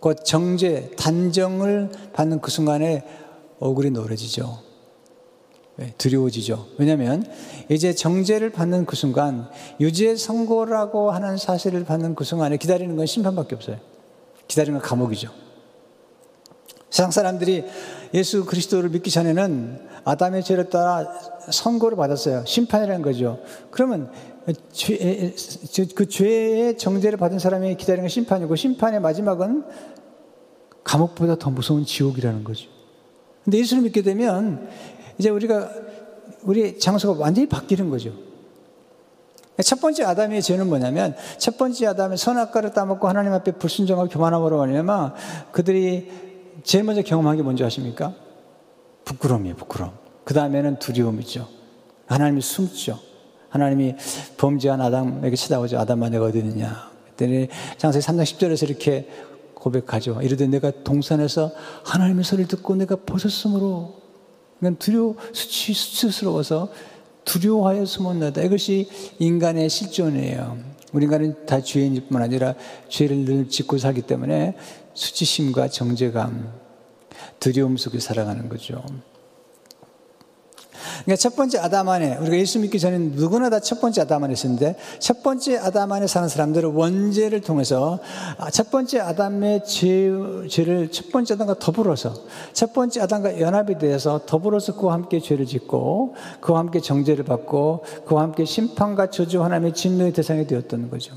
그 0.00 0.14
정죄 0.24 0.92
단정을 0.96 1.90
받는 2.14 2.40
그 2.40 2.50
순간에 2.50 3.04
억울이 3.58 3.90
노래지죠. 3.90 4.69
네, 5.80 5.94
두려워지죠. 5.96 6.66
왜냐하면 6.76 7.24
이제 7.70 7.94
정죄를 7.94 8.50
받는 8.50 8.84
그 8.84 8.96
순간 8.96 9.48
유죄 9.80 10.14
선고라고 10.14 11.10
하는 11.10 11.38
사실을 11.38 11.84
받는 11.84 12.14
그 12.16 12.22
순간에 12.22 12.58
기다리는 12.58 12.94
건 12.96 13.06
심판밖에 13.06 13.54
없어요. 13.54 13.78
기다리는 14.46 14.78
건 14.78 14.86
감옥이죠. 14.86 15.30
세상 16.90 17.10
사람들이 17.10 17.64
예수 18.12 18.44
그리스도를 18.44 18.90
믿기 18.90 19.10
전에는 19.10 19.88
아담의 20.04 20.44
죄를 20.44 20.68
따라 20.68 21.06
선고를 21.50 21.96
받았어요. 21.96 22.44
심판이라는 22.44 23.00
거죠. 23.00 23.38
그러면 23.70 24.12
죄, 24.72 25.32
그 25.94 26.08
죄의 26.10 26.76
정죄를 26.76 27.16
받은 27.16 27.38
사람이 27.38 27.76
기다리는 27.76 28.02
건 28.02 28.08
심판이고 28.10 28.54
심판의 28.54 29.00
마지막은 29.00 29.64
감옥보다 30.84 31.36
더 31.36 31.48
무서운 31.48 31.86
지옥이라는 31.86 32.44
거죠. 32.44 32.68
근데 33.44 33.56
예수를 33.56 33.82
믿게 33.84 34.02
되면 34.02 34.68
이제 35.20 35.28
우리가 35.28 35.70
우리 36.44 36.78
장소가 36.78 37.20
완전히 37.20 37.46
바뀌는 37.46 37.90
거죠. 37.90 38.10
첫 39.62 39.78
번째 39.78 40.04
아담의 40.04 40.40
죄는 40.40 40.66
뭐냐면 40.66 41.14
첫 41.36 41.58
번째 41.58 41.88
아담의 41.88 42.16
선악과를 42.16 42.72
따먹고 42.72 43.06
하나님 43.06 43.34
앞에 43.34 43.52
불순종하고 43.52 44.08
교만함으로 44.08 44.56
말미암아 44.56 45.14
그들이 45.52 46.10
제일 46.62 46.84
먼저 46.84 47.02
경험한 47.02 47.36
게 47.36 47.42
뭔지 47.42 47.62
아십니까? 47.62 48.14
부끄러움이에요, 49.04 49.56
부끄러움. 49.56 49.92
그 50.24 50.32
다음에는 50.32 50.78
두려움이죠. 50.78 51.46
하나님이 52.06 52.40
숨죠. 52.40 52.98
하나님이 53.50 53.96
범죄한 54.38 54.80
아담에게 54.80 55.36
찾아오죠. 55.36 55.78
아담아 55.78 56.08
내가 56.08 56.24
어디 56.24 56.38
있느냐. 56.38 56.90
그랬더니 57.16 57.48
장세기 57.76 58.06
3장 58.06 58.22
10절에서 58.22 58.70
이렇게 58.70 59.06
고백하죠. 59.52 60.22
이르되 60.22 60.46
내가 60.46 60.70
동산에서 60.82 61.52
하나님의 61.84 62.24
소리를 62.24 62.48
듣고 62.48 62.74
내가 62.76 62.96
벗었으므로 62.96 63.99
그건 64.60 64.76
두려 64.76 65.14
수치 65.32 65.72
수치스러워서 65.72 66.70
두려워하여 67.24 67.86
숨었나다. 67.86 68.42
이것이 68.42 68.88
인간의 69.18 69.70
실존이에요. 69.70 70.58
우리 70.92 71.04
인간은 71.04 71.46
다 71.46 71.62
죄인일 71.62 72.08
뿐 72.08 72.20
아니라 72.20 72.54
죄를 72.88 73.24
늘 73.24 73.48
짓고 73.48 73.78
살기 73.78 74.02
때문에 74.02 74.56
수치심과 74.92 75.68
정죄감, 75.68 76.52
두려움 77.38 77.78
속에 77.78 78.00
살아가는 78.00 78.48
거죠. 78.48 78.84
그러니까 81.04 81.16
첫 81.16 81.36
번째 81.36 81.58
아담 81.58 81.88
안에 81.88 82.16
우리가 82.16 82.36
예수 82.36 82.58
믿기 82.58 82.78
전에 82.78 82.98
누구나 82.98 83.48
다 83.48 83.60
첫 83.70 83.80
번째 83.80 84.00
아담 84.00 84.24
안에 84.24 84.32
있었는데 84.32 84.74
첫 84.98 85.22
번째 85.22 85.58
아담 85.58 85.92
안에 85.92 86.08
사는 86.08 86.28
사람들은 86.28 86.72
원죄를 86.72 87.40
통해서 87.40 88.00
아, 88.36 88.50
첫 88.50 88.70
번째 88.70 88.98
아담의 88.98 89.64
죄, 89.64 90.10
죄를 90.48 90.90
첫 90.90 91.12
번째 91.12 91.34
아담과 91.34 91.60
더불어서 91.60 92.14
첫 92.52 92.72
번째 92.72 93.00
아담과 93.02 93.40
연합이 93.40 93.78
되어서 93.78 94.22
더불어서 94.26 94.74
그와 94.74 94.94
함께 94.94 95.20
죄를 95.20 95.46
짓고 95.46 96.16
그와 96.40 96.58
함께 96.58 96.80
정죄를 96.80 97.24
받고 97.24 97.84
그와 98.06 98.22
함께 98.22 98.44
심판과 98.44 99.10
저주 99.10 99.44
하나님의 99.44 99.74
진노의 99.74 100.12
대상이 100.14 100.48
되었던 100.48 100.90
거죠. 100.90 101.14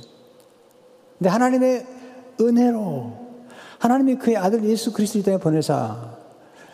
근데 1.18 1.30
하나님의 1.30 1.88
은혜로 2.40 3.14
하나님이 3.80 4.16
그의 4.16 4.38
아들 4.38 4.64
예수 4.66 4.94
그리스도를 4.94 5.24
땅에 5.24 5.38
보내사 5.38 6.18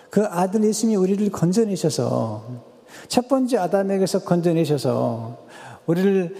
그 0.10 0.26
아들 0.26 0.64
예수님이 0.64 0.98
우리를 0.98 1.32
건져내셔서 1.32 2.69
첫 3.08 3.28
번째 3.28 3.58
아담에게서 3.58 4.20
건져내셔서 4.20 5.38
우리를 5.86 6.36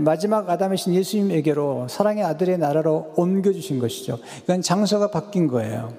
마지막 0.00 0.48
아담이신 0.50 0.94
예수님에게로 0.94 1.88
사랑의 1.88 2.24
아들의 2.24 2.58
나라로 2.58 3.14
옮겨주신 3.16 3.78
것이죠. 3.78 4.18
이건 4.42 4.62
장소가 4.62 5.10
바뀐 5.10 5.46
거예요. 5.48 5.92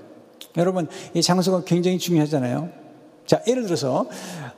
여러분, 0.57 0.87
이 1.13 1.21
장소가 1.21 1.63
굉장히 1.63 1.97
중요하잖아요. 1.97 2.69
자, 3.25 3.41
예를 3.47 3.63
들어서, 3.63 4.07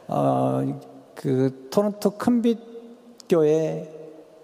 어, 0.08 0.80
그 1.16 1.68
토론토 1.72 2.12
큰빛 2.12 2.58
교회 3.30 3.90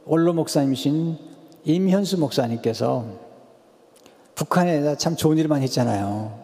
원로 0.06 0.34
목사님이신 0.34 1.18
임현수 1.66 2.20
목사님께서 2.20 3.06
북한에 4.36 4.96
참 4.96 5.16
좋은 5.16 5.38
많이 5.48 5.64
했잖아요. 5.64 6.40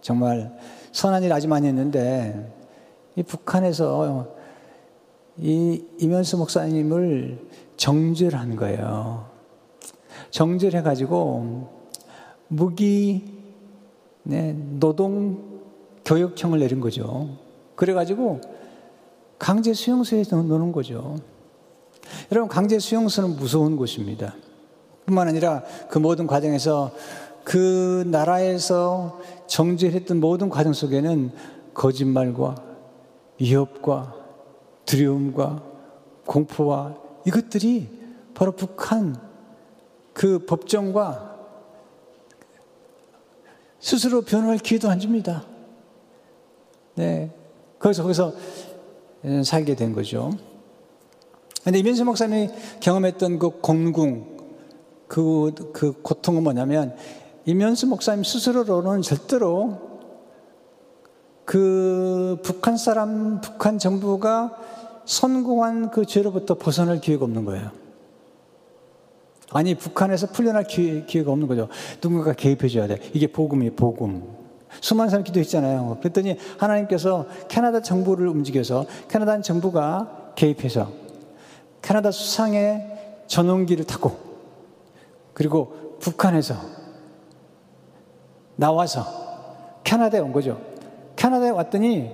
정말 0.00 0.56
선한 0.92 1.22
일 1.24 1.32
아주 1.32 1.48
많이 1.48 1.66
했는데, 1.66 2.59
이 3.16 3.22
북한에서 3.22 4.34
이 5.38 5.84
임현수 5.98 6.36
목사님을 6.38 7.38
정죄한 7.76 8.56
거예요. 8.56 9.26
정죄해가지고 10.30 11.68
무기 12.48 13.40
네, 14.22 14.52
노동 14.52 15.60
교육형을 16.04 16.58
내린 16.58 16.80
거죠. 16.80 17.28
그래가지고 17.74 18.40
강제 19.38 19.72
수용소에 19.72 20.24
넣는 20.30 20.72
거죠. 20.72 21.16
여러분 22.30 22.48
강제 22.48 22.78
수용소는 22.78 23.36
무서운 23.36 23.76
곳입니다. 23.76 24.34
뿐만 25.06 25.28
아니라 25.28 25.62
그 25.88 25.98
모든 25.98 26.26
과정에서 26.26 26.92
그 27.44 28.04
나라에서 28.06 29.20
정죄했던 29.46 30.20
모든 30.20 30.50
과정 30.50 30.72
속에는 30.72 31.32
거짓말과 31.72 32.69
위협과 33.40 34.14
두려움과 34.84 35.62
공포와 36.26 36.96
이것들이 37.26 37.88
바로 38.34 38.52
북한 38.52 39.16
그 40.12 40.44
법정과 40.46 41.38
스스로 43.80 44.22
변호할 44.22 44.58
기회도 44.58 44.88
안 44.88 45.00
줍니다. 45.00 45.44
네. 46.94 47.30
그래서 47.78 48.02
거기서 48.02 48.34
살게 49.44 49.74
된 49.74 49.94
거죠. 49.94 50.30
근데 51.64 51.78
이민수 51.78 52.04
목사님이 52.04 52.50
경험했던 52.80 53.38
그 53.38 53.60
공궁, 53.60 54.36
그, 55.08 55.52
그 55.72 56.00
고통은 56.02 56.42
뭐냐면, 56.42 56.94
이면수 57.46 57.86
목사님 57.86 58.22
스스로로는 58.22 59.02
절대로 59.02 59.89
그 61.44 62.38
북한 62.42 62.76
사람, 62.76 63.40
북한 63.40 63.78
정부가 63.78 64.56
선고한 65.04 65.90
그 65.90 66.06
죄로부터 66.06 66.54
벗어날 66.54 67.00
기회가 67.00 67.24
없는 67.24 67.44
거예요. 67.44 67.70
아니, 69.52 69.74
북한에서 69.74 70.28
풀려날 70.28 70.64
기회, 70.64 71.04
기회가 71.04 71.32
없는 71.32 71.48
거죠. 71.48 71.68
누군가가 72.02 72.34
개입해줘야 72.34 72.86
돼. 72.86 72.98
이게 73.12 73.26
복음이에요, 73.26 73.74
복음. 73.74 74.22
수많은 74.80 75.10
사람 75.10 75.24
기도했잖아요. 75.24 75.98
그랬더니 76.00 76.36
하나님께서 76.58 77.26
캐나다 77.48 77.82
정부를 77.82 78.28
움직여서 78.28 78.86
캐나다 79.08 79.40
정부가 79.40 80.32
개입해서 80.36 80.90
캐나다 81.82 82.10
수상의 82.10 83.24
전용기를 83.26 83.84
타고 83.84 84.16
그리고 85.34 85.96
북한에서 86.00 86.54
나와서 88.56 89.04
캐나다에 89.82 90.20
온 90.20 90.32
거죠. 90.32 90.60
캐나다에 91.20 91.50
왔더니 91.50 92.10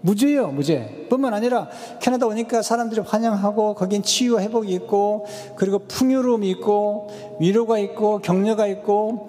무죄예요, 0.00 0.48
무죄. 0.48 1.06
뿐만 1.08 1.32
아니라 1.32 1.68
캐나다 2.00 2.26
오니까 2.26 2.60
사람들이 2.60 3.02
환영하고 3.02 3.74
거긴 3.74 4.02
치유와 4.02 4.42
회복이 4.42 4.72
있고 4.74 5.26
그리고 5.54 5.78
풍요로움이 5.86 6.50
있고 6.50 7.08
위로가 7.40 7.78
있고 7.78 8.18
격려가 8.18 8.66
있고 8.66 9.28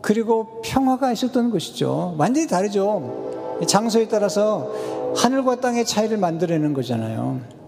그리고 0.00 0.62
평화가 0.64 1.12
있었던 1.12 1.50
것이죠. 1.50 2.14
완전히 2.16 2.46
다르죠. 2.46 3.58
장소에 3.66 4.08
따라서 4.08 4.72
하늘과 5.14 5.60
땅의 5.60 5.84
차이를 5.84 6.16
만들어내는 6.16 6.72
거잖아요. 6.72 7.59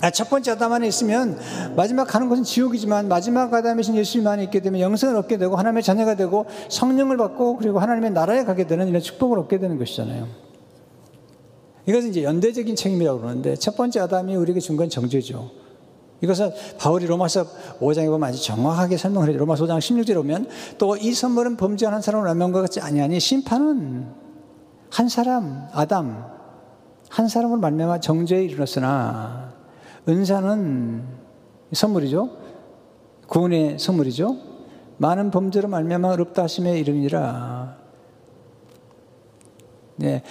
아, 0.00 0.10
첫 0.10 0.30
번째 0.30 0.52
아담 0.52 0.72
안에 0.72 0.86
있으면 0.86 1.38
마지막 1.74 2.04
가는 2.04 2.28
것은 2.28 2.44
지옥이지만 2.44 3.08
마지막 3.08 3.52
아담이신 3.52 3.96
예수님 3.96 4.26
안에 4.28 4.44
있게 4.44 4.60
되면 4.60 4.80
영생을 4.80 5.16
얻게 5.16 5.38
되고 5.38 5.56
하나님의 5.56 5.82
자녀가 5.82 6.14
되고 6.14 6.46
성령을 6.68 7.16
받고 7.16 7.56
그리고 7.56 7.80
하나님의 7.80 8.12
나라에 8.12 8.44
가게 8.44 8.66
되는 8.66 8.86
이런 8.86 9.02
축복을 9.02 9.38
얻게 9.38 9.58
되는 9.58 9.76
것이잖아요. 9.76 10.28
이것은 11.86 12.10
이제 12.10 12.22
연대적인 12.22 12.76
책임이라고 12.76 13.20
그러는데 13.20 13.56
첫 13.56 13.76
번째 13.76 14.00
아담이 14.00 14.36
우리에게 14.36 14.60
준 14.60 14.76
건 14.76 14.88
정죄죠. 14.88 15.50
이것은 16.20 16.50
바울이 16.78 17.06
로마서 17.06 17.46
5장에 17.80 18.06
보면 18.06 18.28
아주 18.28 18.42
정확하게 18.42 18.96
설명을 18.96 19.30
해요. 19.30 19.38
로마서 19.38 19.64
5장 19.64 19.78
16절에 19.78 20.14
보면 20.14 20.48
또 20.78 20.96
이 20.96 21.12
선물은 21.12 21.56
범죄한 21.56 22.02
사람을 22.02 22.26
남명과 22.26 22.60
같지 22.62 22.80
아니하니 22.80 23.18
심판은 23.20 24.06
한 24.90 25.08
사람 25.08 25.66
아담 25.72 26.24
한 27.08 27.28
사람을 27.28 27.58
말미암아 27.58 28.00
정죄에 28.00 28.44
이르렀으나 28.44 29.47
은사는 30.08 31.04
선물이죠. 31.72 32.30
구원의 33.26 33.78
선물이죠. 33.78 34.36
많은 34.96 35.30
범죄로 35.30 35.68
말미암아 35.68 36.08
어렵다 36.12 36.44
하심에 36.44 36.78
이름이라. 36.80 37.76
네. 39.96 40.22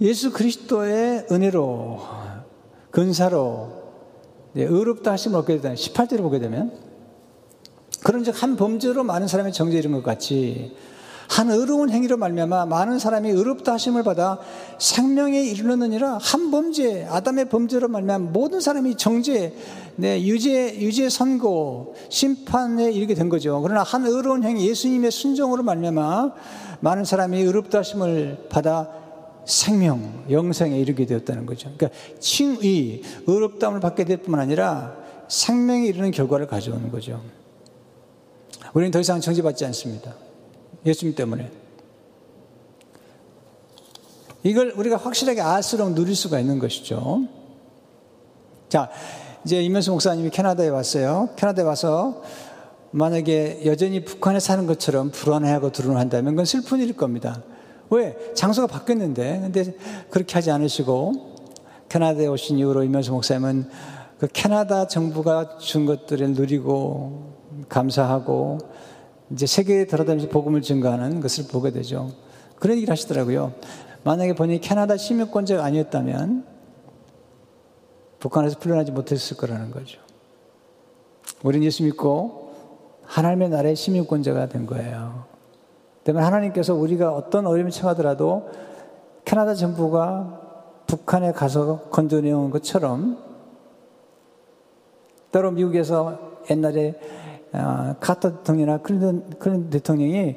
예수 0.00 0.32
그리스도의 0.32 1.26
은혜로 1.30 2.00
근사로 2.90 3.82
네, 4.52 4.64
의롭다 4.64 5.12
하심을 5.12 5.38
얻게 5.38 5.60
되면 5.60 5.76
18절을 5.76 6.18
보게 6.18 6.38
되면 6.38 6.72
그런즉 8.04 8.42
한 8.42 8.56
범죄로 8.56 9.04
많은 9.04 9.28
사람이 9.28 9.52
정죄 9.52 9.78
이른 9.78 9.92
것 9.92 10.02
같이 10.02 10.76
한 11.32 11.50
의로운 11.50 11.88
행위로 11.88 12.18
말미암아 12.18 12.66
많은 12.66 12.98
사람이 12.98 13.30
의롭다 13.30 13.72
하심을 13.72 14.02
받아 14.02 14.38
생명에 14.78 15.40
이르느니라 15.42 16.18
한 16.20 16.50
범죄 16.50 17.06
아담의 17.06 17.48
범죄로 17.48 17.88
말미암아 17.88 18.32
모든 18.32 18.60
사람이 18.60 18.98
정죄 18.98 19.56
네, 19.96 20.22
유죄 20.22 20.78
유죄 20.78 21.08
선고 21.08 21.94
심판에 22.10 22.92
이르게 22.92 23.14
된 23.14 23.30
거죠. 23.30 23.62
그러나 23.62 23.82
한 23.82 24.06
의로운 24.06 24.44
행위 24.44 24.68
예수님의 24.68 25.10
순종으로 25.10 25.62
말미암아 25.62 26.32
많은 26.80 27.06
사람이 27.06 27.40
의롭다 27.40 27.78
하심을 27.78 28.48
받아 28.50 28.90
생명 29.46 30.24
영생에 30.30 30.78
이르게 30.78 31.06
되었다는 31.06 31.46
거죠. 31.46 31.72
그러니까 31.74 31.98
칭의 32.20 33.00
의롭다함을 33.26 33.80
받게 33.80 34.04
될 34.04 34.18
뿐만 34.18 34.38
아니라 34.38 34.96
생명에 35.28 35.86
이르는 35.86 36.10
결과를 36.10 36.46
가져오는 36.46 36.90
거죠. 36.90 37.22
우리는 38.74 38.90
더 38.90 39.00
이상 39.00 39.18
정죄받지 39.18 39.64
않습니다. 39.64 40.12
예수님 40.84 41.14
때문에. 41.14 41.50
이걸 44.42 44.72
우리가 44.76 44.96
확실하게 44.96 45.40
알수록 45.40 45.92
누릴 45.94 46.16
수가 46.16 46.40
있는 46.40 46.58
것이죠. 46.58 47.22
자, 48.68 48.90
이제 49.44 49.62
이면수 49.62 49.92
목사님이 49.92 50.30
캐나다에 50.30 50.68
왔어요. 50.68 51.30
캐나다에 51.36 51.64
와서 51.64 52.22
만약에 52.90 53.62
여전히 53.64 54.04
북한에 54.04 54.40
사는 54.40 54.66
것처럼 54.66 55.10
불안해하고 55.10 55.72
두려워한다면 55.72 56.34
그건 56.34 56.44
슬픈 56.44 56.80
일일 56.80 56.96
겁니다. 56.96 57.42
왜? 57.90 58.16
장소가 58.34 58.66
바뀌었는데. 58.66 59.40
근데 59.42 59.74
그렇게 60.10 60.34
하지 60.34 60.50
않으시고 60.50 61.36
캐나다에 61.88 62.26
오신 62.26 62.58
이후로 62.58 62.84
이면수 62.84 63.12
목사님은 63.12 63.68
그 64.18 64.28
캐나다 64.32 64.86
정부가 64.86 65.58
준 65.58 65.86
것들을 65.86 66.32
누리고 66.32 67.34
감사하고 67.68 68.58
이제 69.32 69.46
세계에 69.46 69.86
돌아다니면서 69.86 70.30
복음을 70.30 70.62
증거하는 70.62 71.20
것을 71.20 71.46
보게 71.48 71.70
되죠. 71.70 72.10
그런 72.56 72.76
얘기를 72.76 72.92
하시더라고요. 72.92 73.52
만약에 74.04 74.34
본인이 74.34 74.60
캐나다 74.60 74.96
시민권자가 74.96 75.64
아니었다면 75.64 76.44
북한에서 78.20 78.58
풀려나지 78.58 78.92
못했을 78.92 79.36
거라는 79.36 79.70
거죠. 79.70 80.00
우리는 81.42 81.64
예수 81.66 81.82
믿고 81.82 82.52
하나님의 83.04 83.48
나라의 83.48 83.74
시민권자가 83.74 84.48
된 84.48 84.66
거예요. 84.66 85.24
때문에 86.04 86.24
하나님께서 86.24 86.74
우리가 86.74 87.12
어떤 87.12 87.46
어려움이 87.46 87.70
처하더라도 87.72 88.50
캐나다 89.24 89.54
정부가 89.54 90.40
북한에 90.86 91.32
가서 91.32 91.88
건져내온 91.90 92.50
것처럼 92.50 93.18
때로 95.30 95.50
미국에서 95.52 96.42
옛날에 96.50 96.90
어, 96.90 97.21
카터 98.00 98.38
대통령이나 98.38 98.78
클린턴, 98.78 99.30
클린턴 99.38 99.70
대통령이 99.70 100.36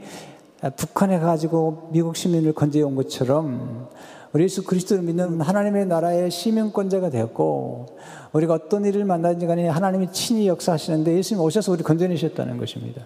북한에 0.75 1.19
가지고 1.19 1.89
미국 1.91 2.15
시민을 2.15 2.53
건져온 2.53 2.95
것처럼 2.95 3.89
우리 4.33 4.43
예수 4.43 4.65
그리스도를 4.65 5.01
믿는 5.03 5.39
하나님의 5.39 5.85
나라의 5.85 6.29
시민권자가 6.29 7.09
되었고 7.09 7.85
우리가 8.33 8.53
어떤 8.53 8.83
일을 8.83 9.05
만나든지 9.05 9.47
간에 9.47 9.69
하나님이 9.69 10.11
친히 10.11 10.47
역사하시는데 10.47 11.15
예수님 11.15 11.41
오셔서 11.41 11.71
우리 11.71 11.83
건져내셨다는 11.83 12.57
것입니다. 12.57 13.05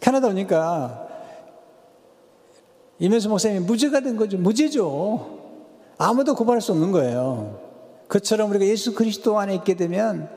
캐나다 0.00 0.28
오니까 0.28 1.08
이면수 2.98 3.28
목사님이 3.28 3.66
무죄가 3.66 4.00
된 4.00 4.16
거죠. 4.16 4.38
무죄죠. 4.38 5.38
아무도 5.98 6.34
고발할 6.34 6.62
수 6.62 6.72
없는 6.72 6.90
거예요. 6.92 7.58
그처럼 8.08 8.50
우리가 8.50 8.64
예수 8.64 8.94
그리스도 8.94 9.38
안에 9.38 9.54
있게 9.56 9.74
되면 9.74 10.30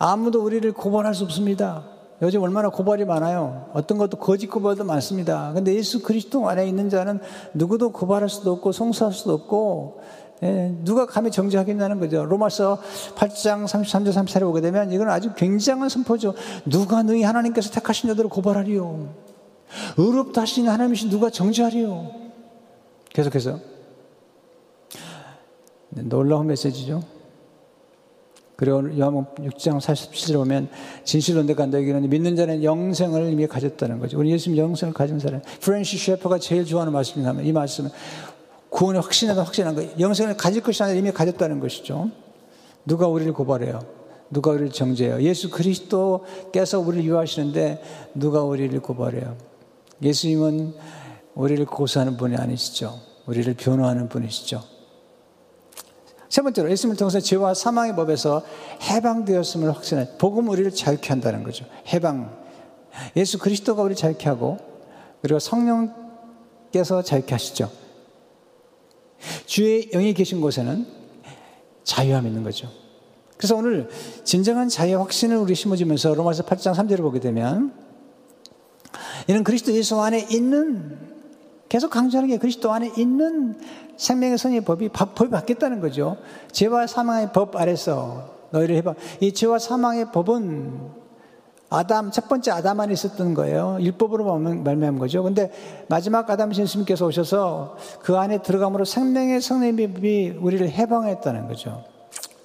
아무도 0.00 0.42
우리를 0.42 0.72
고발할 0.72 1.14
수 1.14 1.24
없습니다. 1.24 1.84
요즘 2.22 2.42
얼마나 2.42 2.70
고발이 2.70 3.04
많아요. 3.04 3.68
어떤 3.74 3.98
것도 3.98 4.16
거짓 4.16 4.46
고발도 4.46 4.82
많습니다. 4.84 5.52
근데 5.52 5.74
예수 5.74 6.02
그리스도 6.02 6.48
안에 6.48 6.66
있는 6.66 6.88
자는 6.88 7.20
누구도 7.52 7.92
고발할 7.92 8.30
수도 8.30 8.52
없고 8.52 8.72
송수할 8.72 9.12
수도 9.12 9.34
없고 9.34 10.00
예, 10.42 10.74
누가 10.84 11.04
감히 11.04 11.30
정죄하겠냐는 11.30 12.00
거죠. 12.00 12.24
로마서 12.24 12.78
8장 13.14 13.66
33절 13.66 14.14
34절에 14.14 14.40
보게 14.40 14.62
되면 14.62 14.90
이건 14.90 15.10
아주 15.10 15.34
굉장한 15.34 15.90
선포죠. 15.90 16.32
누가 16.64 17.02
너희 17.02 17.22
하나님께서 17.22 17.70
택하신 17.70 18.08
자들을 18.08 18.30
고발하리요. 18.30 19.14
의롭다 19.98 20.40
하신 20.40 20.66
하나님이신 20.66 21.10
누가 21.10 21.28
정죄하리요. 21.28 22.10
계속해서 23.10 23.58
네, 25.90 26.02
놀라운 26.04 26.46
메시지죠. 26.46 27.19
그리고 28.60 28.94
요한복음 28.98 29.48
6장 29.48 29.80
47절에 29.80 30.34
보면 30.34 30.68
진실로 31.02 31.42
내가 31.42 31.64
너에게는 31.64 32.10
믿는 32.10 32.36
자는 32.36 32.62
영생을 32.62 33.32
이미 33.32 33.46
가졌다는 33.46 34.00
거죠. 34.00 34.18
우리 34.18 34.30
예수님 34.32 34.58
영생을 34.58 34.92
가진 34.92 35.18
사람. 35.18 35.40
프랜시 35.62 35.96
셰퍼가 35.96 36.38
제일 36.38 36.66
좋아하는 36.66 36.92
말씀이냐면 36.92 37.46
이 37.46 37.52
말씀은 37.52 37.90
구원의 38.68 39.00
확신에도 39.00 39.40
확신한 39.40 39.74
거예요. 39.76 39.90
영생을 39.98 40.36
가질 40.36 40.62
것이 40.62 40.82
아니라 40.82 40.98
이미 40.98 41.10
가졌다는 41.10 41.58
것이죠. 41.58 42.10
누가 42.84 43.06
우리를 43.06 43.32
고발해요? 43.32 43.80
누가 44.28 44.50
우리를 44.50 44.72
정죄해요? 44.72 45.22
예수 45.22 45.48
그리스도께서 45.48 46.80
우리를 46.80 47.06
유하시는데 47.06 47.82
누가 48.14 48.42
우리를 48.42 48.78
고발해요? 48.80 49.38
예수님은 50.02 50.74
우리를 51.34 51.64
고소하는 51.64 52.18
분이 52.18 52.36
아니시죠. 52.36 53.00
우리를 53.24 53.54
변호하는 53.54 54.10
분이시죠. 54.10 54.79
세 56.30 56.42
번째로 56.42 56.70
예수님을 56.70 56.96
통해서 56.96 57.18
죄와 57.18 57.54
사망의 57.54 57.96
법에서 57.96 58.42
해방되었음을 58.82 59.74
확신해 59.74 60.16
복음 60.16 60.48
우리를 60.48 60.70
자유케 60.70 61.08
한다는 61.08 61.42
거죠. 61.42 61.66
해방. 61.88 62.38
예수 63.16 63.38
그리스도가 63.38 63.82
우리를 63.82 63.96
자유케 63.96 64.28
하고 64.28 64.56
그리고 65.20 65.40
성령께서 65.40 67.02
자유케 67.02 67.34
하시죠. 67.34 67.70
주의 69.44 69.90
영이 69.90 70.14
계신 70.14 70.40
곳에는 70.40 70.86
자유함이 71.82 72.28
있는 72.28 72.44
거죠. 72.44 72.68
그래서 73.36 73.56
오늘 73.56 73.88
진정한 74.22 74.68
자유의 74.68 74.98
확신을 74.98 75.36
우리 75.36 75.56
심어주면서 75.56 76.14
로마서 76.14 76.44
8장 76.44 76.74
3절을 76.74 76.98
보게 76.98 77.18
되면 77.18 77.74
이는 79.26 79.42
그리스도 79.42 79.72
예수 79.72 80.00
안에 80.00 80.28
있는 80.30 81.09
계속 81.70 81.90
강조하는 81.90 82.28
게 82.28 82.36
그리스도 82.36 82.72
안에 82.72 82.90
있는 82.96 83.56
생명의 83.96 84.36
선의 84.38 84.60
법이 84.62 84.88
법이 84.88 85.30
바뀌었다는 85.30 85.80
거죠. 85.80 86.16
죄와 86.50 86.88
사망의 86.88 87.32
법 87.32 87.54
아래서 87.56 88.34
너희를 88.50 88.74
해봐. 88.76 88.94
이 89.20 89.32
죄와 89.32 89.60
사망의 89.60 90.10
법은 90.10 91.00
아담 91.68 92.10
첫 92.10 92.28
번째 92.28 92.50
아담 92.50 92.80
안에 92.80 92.92
있었던 92.92 93.34
거예요. 93.34 93.78
율법으로 93.80 94.36
말미암은 94.38 94.98
거죠. 94.98 95.22
근데 95.22 95.52
마지막 95.88 96.28
아담 96.28 96.52
예수님께서 96.52 97.06
오셔서 97.06 97.76
그 98.02 98.16
안에 98.16 98.42
들어감으로 98.42 98.84
생명의 98.84 99.40
성령이 99.40 100.30
우리를 100.40 100.68
해방했다는 100.68 101.46
거죠. 101.46 101.84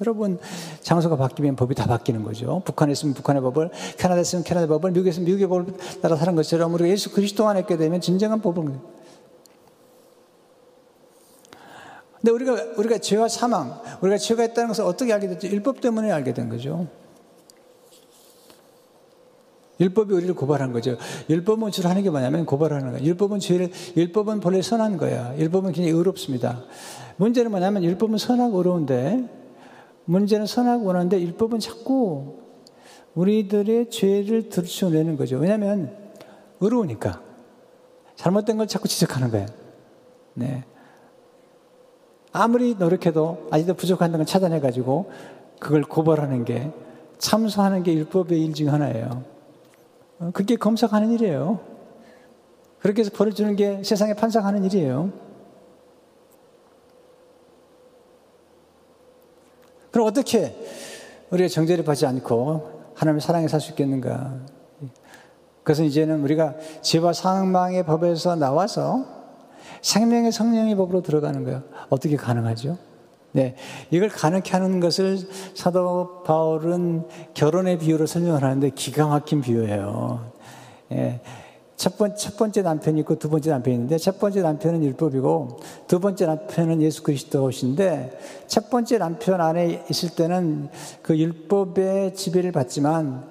여러분 0.01 0.37
장소가 0.81 1.15
바뀌면 1.15 1.55
법이 1.55 1.73
다 1.73 1.87
바뀌는 1.87 2.23
거죠. 2.23 2.61
북한에 2.63 2.91
있으면 2.91 3.15
북한의 3.15 3.41
법을, 3.41 3.71
캐나다에 3.97 4.21
있으면 4.21 4.43
캐나다의 4.43 4.67
법을, 4.67 4.91
미국에 4.91 5.09
있으면 5.09 5.25
미국의 5.25 5.47
법을 5.47 5.73
따라 6.03 6.15
사는 6.15 6.35
것처럼 6.35 6.75
우리가 6.75 6.89
예수 6.89 7.11
그리스도 7.11 7.47
안에 7.47 7.61
있게 7.61 7.77
되면 7.77 8.01
진정한 8.01 8.41
법은 8.41 8.93
근데 12.25 12.31
우리가 12.31 12.73
우리가 12.77 12.97
죄와 12.97 13.27
사망, 13.27 13.79
우리가 14.01 14.17
죄가 14.17 14.45
있다는 14.45 14.69
것을 14.69 14.83
어떻게 14.83 15.13
알게 15.13 15.27
됐죠? 15.27 15.47
율법 15.47 15.79
때문에 15.79 16.11
알게 16.11 16.33
된 16.33 16.49
거죠. 16.49 16.87
율법이 19.79 20.11
우리를 20.11 20.33
고발한 20.33 20.71
거죠. 20.71 20.97
율법은 21.29 21.69
주로 21.69 21.87
하는 21.87 22.01
게 22.01 22.09
뭐냐면 22.09 22.47
고발하는 22.47 22.93
거예요. 22.93 23.05
율법은 23.05 23.39
죄를, 23.39 23.69
율법은 23.95 24.39
본래 24.39 24.63
선한 24.63 24.97
거야. 24.97 25.37
율법은 25.37 25.73
굉장히 25.73 25.95
의롭습니다. 25.95 26.63
문제는 27.17 27.51
뭐냐면 27.51 27.83
율법은 27.83 28.17
선하고 28.17 28.57
의로운데, 28.57 29.29
문제는 30.05 30.47
선하고 30.47 30.87
의로운데, 30.87 31.21
율법은 31.21 31.59
자꾸 31.59 32.39
우리들의 33.13 33.91
죄를 33.91 34.49
들추어내는 34.49 35.17
거죠. 35.17 35.37
왜냐하면 35.37 35.95
의로우니까. 36.59 37.21
잘못된 38.15 38.57
걸 38.57 38.65
자꾸 38.65 38.87
지적하는 38.87 39.29
거예요. 39.29 39.45
네. 40.33 40.63
아무리 42.35 42.75
노력해도 42.75 43.47
아직도 43.49 43.75
부족한 43.75 44.11
걸 44.11 44.25
찾아내가지고 44.25 45.09
그걸 45.59 45.83
고발하는 45.83 46.43
게 46.43 46.69
참소하는 47.17 47.83
게 47.83 47.93
율법의 47.93 48.43
일 48.43 48.53
중 48.53 48.71
하나예요. 48.73 49.23
어, 50.19 50.31
그게 50.33 50.55
검사하는 50.57 51.11
일이에요. 51.11 51.59
그렇게 52.79 53.01
해서 53.01 53.11
벌을 53.13 53.33
주는 53.33 53.55
게 53.55 53.81
세상에 53.83 54.13
판상하는 54.13 54.65
일이에요. 54.65 55.11
그럼 59.91 60.07
어떻게 60.07 60.53
우리가 61.29 61.47
정죄를 61.47 61.85
받지 61.85 62.05
않고 62.05 62.91
하나님의 62.95 63.21
사랑에 63.21 63.47
살 63.47 63.61
수 63.61 63.71
있겠는가? 63.71 64.33
그래서 65.63 65.83
이제는 65.83 66.21
우리가 66.21 66.55
죄와 66.81 67.13
사망의 67.13 67.85
법에서 67.85 68.35
나와서 68.35 69.14
생명의 69.85 70.31
성령의 70.31 70.75
법으로 70.75 71.01
들어가는 71.03 71.43
거예요. 71.43 71.61
어떻게 71.89 72.15
가능하죠? 72.15 72.79
네. 73.33 73.55
이걸 73.91 74.09
가능케 74.09 74.51
하는 74.51 74.79
것을 74.79 75.19
사도 75.53 76.23
바울은 76.23 77.03
결혼의 77.35 77.77
비유로 77.77 78.07
설명을 78.07 78.43
하는데 78.43 78.67
기가 78.71 79.05
막힌 79.05 79.41
비유예요. 79.41 80.31
예. 80.93 81.21
첫, 81.75 81.99
번, 81.99 82.15
첫 82.15 82.35
번째 82.35 82.63
남편이 82.63 83.01
있고 83.01 83.19
두 83.19 83.29
번째 83.29 83.51
남편이 83.51 83.75
있는데 83.75 83.99
첫 83.99 84.19
번째 84.19 84.41
남편은 84.41 84.83
율법이고 84.83 85.59
두 85.87 85.99
번째 85.99 86.25
남편은 86.25 86.81
예수 86.81 87.03
그리스도신데 87.03 88.17
첫 88.47 88.71
번째 88.71 88.97
남편 88.97 89.39
안에 89.39 89.85
있을 89.91 90.15
때는 90.15 90.69
그 91.03 91.15
율법의 91.15 92.15
지배를 92.15 92.51
받지만 92.51 93.29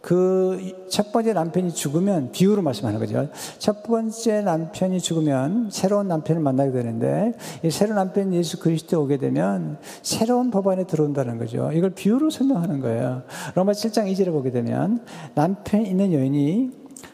그 0.00 0.80
첫 0.90 1.12
번째 1.12 1.32
남편이 1.32 1.72
죽으면 1.72 2.32
비유로 2.32 2.62
말씀하는 2.62 2.98
거죠. 2.98 3.28
첫 3.58 3.82
번째 3.84 4.42
남편이 4.42 5.00
죽으면 5.00 5.70
새로운 5.70 6.08
남편을 6.08 6.42
만나게 6.42 6.72
되는데 6.72 7.32
이 7.62 7.70
새로운 7.70 7.96
남편 7.96 8.34
예수 8.34 8.58
그리스도 8.58 9.00
오게 9.02 9.16
되면 9.18 9.78
새로운 10.02 10.50
법 10.50 10.66
안에 10.66 10.84
들어온다는 10.84 11.38
거죠. 11.38 11.70
이걸 11.72 11.90
비유로 11.90 12.30
설명하는 12.30 12.80
거예요. 12.80 13.22
로마 13.54 13.72
7장 13.72 14.12
2절에 14.12 14.32
보게 14.32 14.50
되면 14.50 15.04
남편 15.34 15.86
있는 15.86 16.12
여인이 16.12 16.70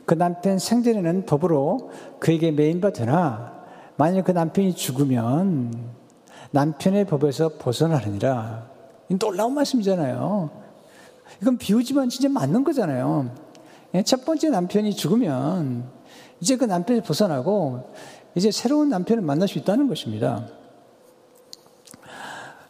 그 0.07 0.15
남편 0.15 0.59
생전에는 0.59 1.27
법으로 1.27 1.91
그에게 2.19 2.51
매인바 2.51 2.91
되나 2.91 3.53
만약 3.97 4.25
그 4.25 4.33
남편이 4.33 4.75
죽으면 4.75 5.73
남편의 6.51 7.05
법에서 7.05 7.53
벗어나느니라. 7.59 8.71
놀라운 9.19 9.55
말씀이잖아요. 9.55 10.66
이건 11.41 11.59
비우지만 11.59 12.09
진짜 12.09 12.29
맞는 12.29 12.65
거잖아요. 12.65 13.31
예, 13.95 14.03
첫 14.03 14.25
번째 14.25 14.51
남편이 14.51 14.95
죽으면 14.95 15.85
이제 16.41 16.57
그 16.57 16.65
남편이 16.65 17.03
벗어나고 17.03 17.91
이제 18.35 18.51
새로운 18.51 18.89
남편을 18.91 19.23
만날 19.23 19.49
수 19.49 19.59
있다는 19.59 19.89
것입니다. 19.89 20.47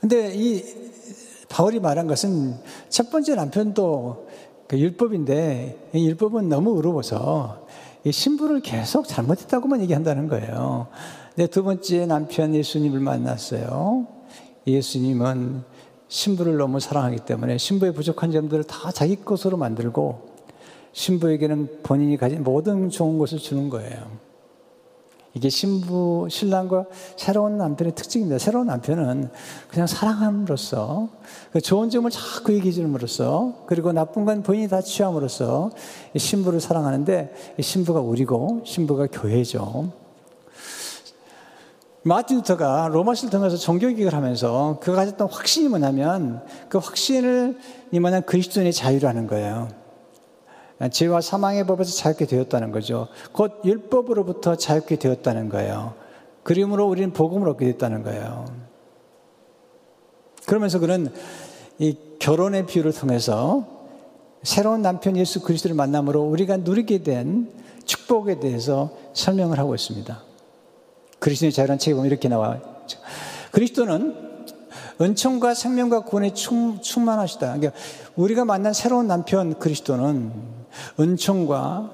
근데 0.01 0.33
이 0.35 0.62
바울이 1.49 1.81
말한 1.81 2.07
것은 2.07 2.55
첫 2.88 3.11
번째 3.11 3.35
남편도 3.35 4.29
그 4.69 4.79
율법인데 4.79 5.90
이 5.95 6.07
율법은 6.09 6.49
너무 6.49 6.79
어려워서 6.79 7.66
이 8.05 8.12
신부를 8.12 8.61
계속 8.61 9.09
잘못했다고만 9.09 9.81
얘기한다는 9.83 10.29
거예요. 10.29 10.88
근데 11.35 11.49
두 11.49 11.64
번째 11.64 12.07
남편 12.07 12.55
예수님을 12.55 13.01
만났어요. 13.01 14.07
예수님은 14.66 15.64
신부를 16.09 16.57
너무 16.57 16.81
사랑하기 16.81 17.19
때문에 17.27 17.59
신부의 17.59 17.92
부족한 17.92 18.33
점들을 18.33 18.64
다 18.64 18.90
자기 18.92 19.16
것으로 19.16 19.57
만들고 19.57 20.37
신부에게는 20.92 21.81
본인이 21.83 22.16
가진 22.16 22.42
모든 22.42 22.88
좋은 22.88 23.19
것을 23.19 23.38
주는 23.38 23.69
거예요. 23.69 24.27
이게 25.37 25.51
신부, 25.51 26.27
신랑과 26.31 26.87
새로운 27.16 27.59
남편의 27.59 27.95
특징입니다. 27.95 28.38
새로운 28.38 28.69
남편은 28.69 29.29
그냥 29.69 29.87
사랑함으로써, 29.87 31.11
그 31.53 31.61
좋은 31.61 31.90
점을 31.90 32.11
자꾸 32.11 32.55
얘기해 32.55 32.73
주므로써, 32.73 33.53
그리고 33.66 33.92
나쁜 33.92 34.25
건 34.25 34.42
본인이 34.42 34.66
다 34.66 34.81
취함으로써 34.81 35.73
신부를 36.16 36.59
사랑하는데, 36.61 37.35
신부가 37.61 38.01
우리고, 38.01 38.62
신부가 38.64 39.09
교회죠. 39.12 40.06
마틴 42.07 42.37
루터가 42.37 42.88
로마시를 42.92 43.31
통해서 43.31 43.57
종교개혁을 43.57 44.14
하면서 44.14 44.79
그가 44.81 44.99
가졌던 44.99 45.29
확신이 45.29 45.66
뭐냐면 45.69 46.40
그 46.69 46.79
확신을 46.79 47.59
이 47.90 47.99
뭐냐 47.99 48.21
그리스도인의 48.21 48.73
자유라는 48.73 49.27
거예요. 49.27 49.69
죄와 50.92 51.21
사망의 51.21 51.66
법에서 51.66 51.92
자유케 51.97 52.27
되었다는 52.27 52.71
거죠. 52.71 53.09
곧 53.33 53.61
율법으로부터 53.64 54.55
자유케 54.55 54.97
되었다는 54.97 55.49
거예요. 55.49 55.95
그림으로 56.45 56.87
우리는 56.87 57.12
복음을 57.12 57.49
얻게 57.49 57.66
됐다는 57.66 58.05
거예요. 58.05 58.45
그러면서 60.47 60.79
그는 60.79 61.12
이 61.81 61.99
결혼의 62.21 62.66
비유를 62.66 62.92
통해서 62.92 63.66
새로운 64.45 64.81
남편 64.81 65.16
예수 65.16 65.42
그리스도를 65.42 65.75
만남으로 65.75 66.23
우리가 66.23 66.59
누리게 66.59 67.03
된 67.03 67.51
축복에 67.85 68.38
대해서 68.38 68.92
설명을 69.12 69.59
하고 69.59 69.75
있습니다. 69.75 70.36
그리스도의 71.27 71.51
자유란 71.51 71.77
책에 71.77 71.93
보면 71.95 72.09
이렇게 72.09 72.29
나와요. 72.29 72.61
그리스도는 73.51 74.15
은총과 75.01 75.55
생명과 75.55 76.05
구원에 76.05 76.33
충, 76.33 76.81
충만하시다. 76.81 77.55
그러니까 77.55 77.73
우리가 78.15 78.45
만난 78.45 78.73
새로운 78.73 79.09
남편 79.09 79.59
그리스도는 79.59 80.31
은총과 81.01 81.91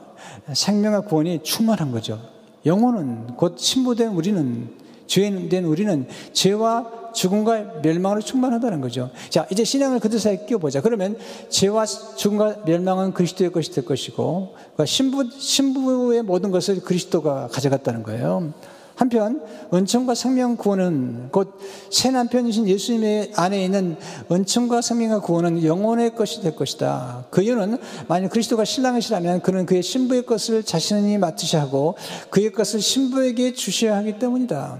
생명과 0.52 1.00
구원이 1.02 1.42
충만한 1.44 1.92
거죠. 1.92 2.20
영혼은 2.66 3.38
곧 3.38 3.58
신부된 3.58 4.10
우리는 4.10 4.68
죄된 5.06 5.64
우리는 5.64 6.06
죄와 6.34 7.12
죽음과 7.14 7.80
멸망으로 7.82 8.20
충만하다는 8.20 8.82
거죠. 8.82 9.10
자, 9.30 9.46
이제 9.50 9.64
신앙을 9.64 9.98
그 9.98 10.10
뜻에 10.10 10.44
끼워보자. 10.44 10.82
그러면 10.82 11.16
죄와 11.48 11.86
죽음과 11.86 12.64
멸망은 12.66 13.14
그리스도의 13.14 13.50
것이 13.50 13.72
될 13.72 13.86
것이고, 13.86 14.52
그러니까 14.54 14.84
신부, 14.84 15.28
신부의 15.30 16.22
모든 16.22 16.50
것을 16.50 16.80
그리스도가 16.82 17.48
가져갔다는 17.48 18.02
거예요. 18.02 18.52
한편 18.94 19.42
은총과 19.72 20.14
생명 20.14 20.56
구원은 20.56 21.30
곧 21.30 21.62
새 21.92 22.10
남편이신 22.10 22.68
예수님의 22.68 23.32
안에 23.36 23.64
있는 23.64 23.96
은총과 24.30 24.80
생명과 24.80 25.20
구원은 25.20 25.62
영혼의 25.62 26.14
것이 26.14 26.40
될 26.40 26.56
것이다. 26.56 27.26
그 27.30 27.42
이유는 27.42 27.78
만약 28.08 28.30
그리스도가 28.30 28.64
신랑이시라면 28.64 29.42
그는 29.42 29.66
그의 29.66 29.82
신부의 29.82 30.24
것을 30.24 30.62
자신이 30.62 31.18
맡으셔야 31.18 31.62
하고 31.62 31.96
그의 32.30 32.50
것을 32.50 32.80
신부에게 32.80 33.52
주셔야 33.52 33.96
하기 33.98 34.18
때문이다. 34.18 34.78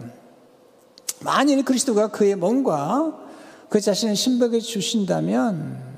만일 1.20 1.62
그리스도가 1.64 2.08
그의 2.08 2.34
몸과 2.34 3.18
그 3.68 3.80
자신의 3.80 4.16
신부에게 4.16 4.60
주신다면 4.60 5.92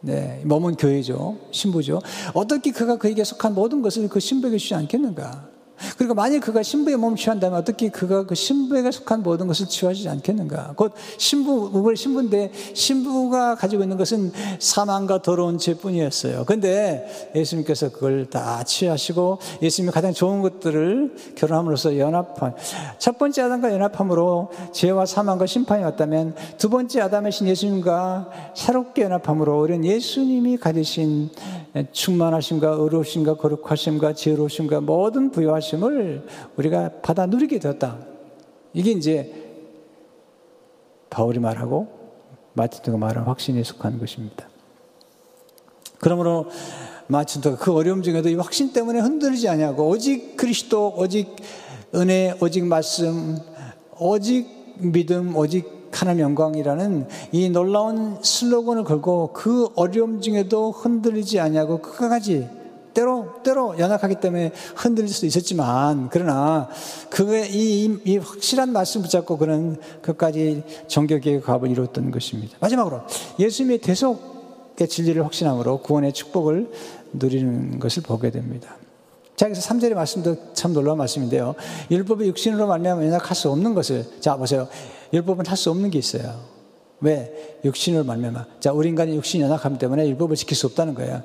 네, 0.00 0.42
몸은 0.44 0.74
교회죠. 0.74 1.38
신부죠. 1.52 2.00
어떻게 2.34 2.70
그가 2.70 2.96
그에게 2.96 3.24
속한 3.24 3.54
모든 3.54 3.82
것을 3.82 4.08
그 4.08 4.20
신부에게 4.20 4.58
주지 4.58 4.74
않겠는가? 4.74 5.55
그리고 5.98 6.14
만약 6.14 6.40
그가 6.40 6.62
신부의 6.62 6.96
몸을 6.96 7.16
취한다면 7.16 7.58
어떻게 7.58 7.88
그가 7.88 8.26
그 8.26 8.34
신부에게 8.34 8.90
속한 8.90 9.22
모든 9.22 9.46
것을 9.46 9.66
취하지 9.66 10.08
않겠는가? 10.08 10.74
곧 10.76 10.92
신부, 11.18 11.70
우리 11.72 11.96
신부인데 11.96 12.52
신부가 12.74 13.54
가지고 13.54 13.82
있는 13.82 13.96
것은 13.96 14.32
사망과 14.58 15.22
더러운 15.22 15.58
죄뿐이었어요. 15.58 16.44
근데 16.46 17.30
예수님께서 17.34 17.90
그걸 17.90 18.26
다 18.26 18.62
취하시고 18.64 19.38
예수님이 19.62 19.92
가장 19.92 20.12
좋은 20.12 20.42
것들을 20.42 21.14
결혼함으로써 21.34 21.98
연합한 21.98 22.54
첫 22.98 23.18
번째 23.18 23.42
아담과 23.42 23.72
연합함으로 23.72 24.50
죄와 24.72 25.06
사망과 25.06 25.46
심판이 25.46 25.82
왔다면 25.84 26.34
두 26.58 26.68
번째 26.70 27.00
아담이신 27.00 27.46
예수님과 27.48 28.30
새롭게 28.54 29.02
연합함으로 29.02 29.60
우리는 29.60 29.84
예수님이 29.84 30.56
가지신 30.58 31.30
충만하심과 31.92 32.68
의로우심과 32.70 33.36
거룩하심과 33.36 34.14
지혜로우심과 34.14 34.80
모든 34.80 35.30
부여하심을 35.30 36.26
우리가 36.56 37.00
받아 37.02 37.26
누리게 37.26 37.58
되었다. 37.58 37.98
이게 38.72 38.92
이제 38.92 39.32
바울이 41.10 41.38
말하고 41.38 41.88
마틴도가 42.54 42.98
말한 42.98 43.24
확신에 43.24 43.62
속한 43.62 43.98
것입니다. 43.98 44.48
그러므로 45.98 46.46
마틴도가 47.08 47.58
그 47.58 47.72
어려움 47.72 48.02
중에도 48.02 48.28
이 48.28 48.34
확신 48.34 48.72
때문에 48.72 49.00
흔들리지 49.00 49.48
아니하고 49.48 49.88
오직 49.88 50.36
그리스도, 50.36 50.94
오직 50.96 51.36
은혜, 51.94 52.34
오직 52.40 52.64
말씀, 52.64 53.38
오직 53.98 54.46
믿음, 54.78 55.36
오직 55.36 55.75
하나님 55.96 56.24
영광이라는 56.24 57.08
이 57.32 57.48
놀라운 57.48 58.18
슬로건을 58.22 58.84
걸고 58.84 59.30
그 59.32 59.68
어려움 59.74 60.20
중에도 60.20 60.70
흔들리지 60.70 61.40
아니하고 61.40 61.78
끝까지 61.78 62.48
때로 62.92 63.42
때로 63.42 63.78
연약하기 63.78 64.16
때문에 64.16 64.52
흔들릴 64.74 65.08
수도 65.08 65.26
있었지만 65.26 66.08
그러나 66.10 66.68
그의 67.10 67.50
이, 67.50 67.98
이, 68.04 68.16
확실한 68.16 68.72
말씀 68.72 69.02
붙잡고 69.02 69.36
그는 69.36 69.76
끝까지 70.00 70.62
정격의 70.86 71.42
과업을 71.42 71.70
이루었던 71.70 72.10
것입니다. 72.10 72.56
마지막으로 72.60 73.02
예수님의 73.38 73.78
대속의 73.78 74.88
진리를 74.88 75.22
확신함으로 75.24 75.80
구원의 75.80 76.12
축복을 76.12 76.70
누리는 77.12 77.78
것을 77.78 78.02
보게 78.02 78.30
됩니다. 78.30 78.76
자, 79.36 79.46
그래서 79.46 79.60
3절의 79.68 79.94
말씀도 79.94 80.54
참 80.54 80.72
놀라운 80.72 80.96
말씀인데요. 80.96 81.54
율법의 81.90 82.28
육신으로 82.28 82.66
말미암아 82.66 83.04
연약할 83.04 83.36
수 83.36 83.50
없는 83.50 83.74
것을 83.74 84.06
자 84.20 84.36
보세요. 84.36 84.68
율법은 85.12 85.46
할 85.46 85.56
수 85.56 85.70
없는 85.70 85.90
게 85.90 85.98
있어요. 85.98 86.40
왜? 87.00 87.58
육신으로 87.64 88.04
말미암아. 88.04 88.46
자, 88.60 88.72
우리 88.72 88.88
인간이 88.88 89.14
육신이 89.16 89.42
연약하기 89.44 89.78
때문에 89.78 90.08
율법을 90.08 90.36
지킬 90.36 90.56
수 90.56 90.66
없다는 90.66 90.94
거예요. 90.94 91.22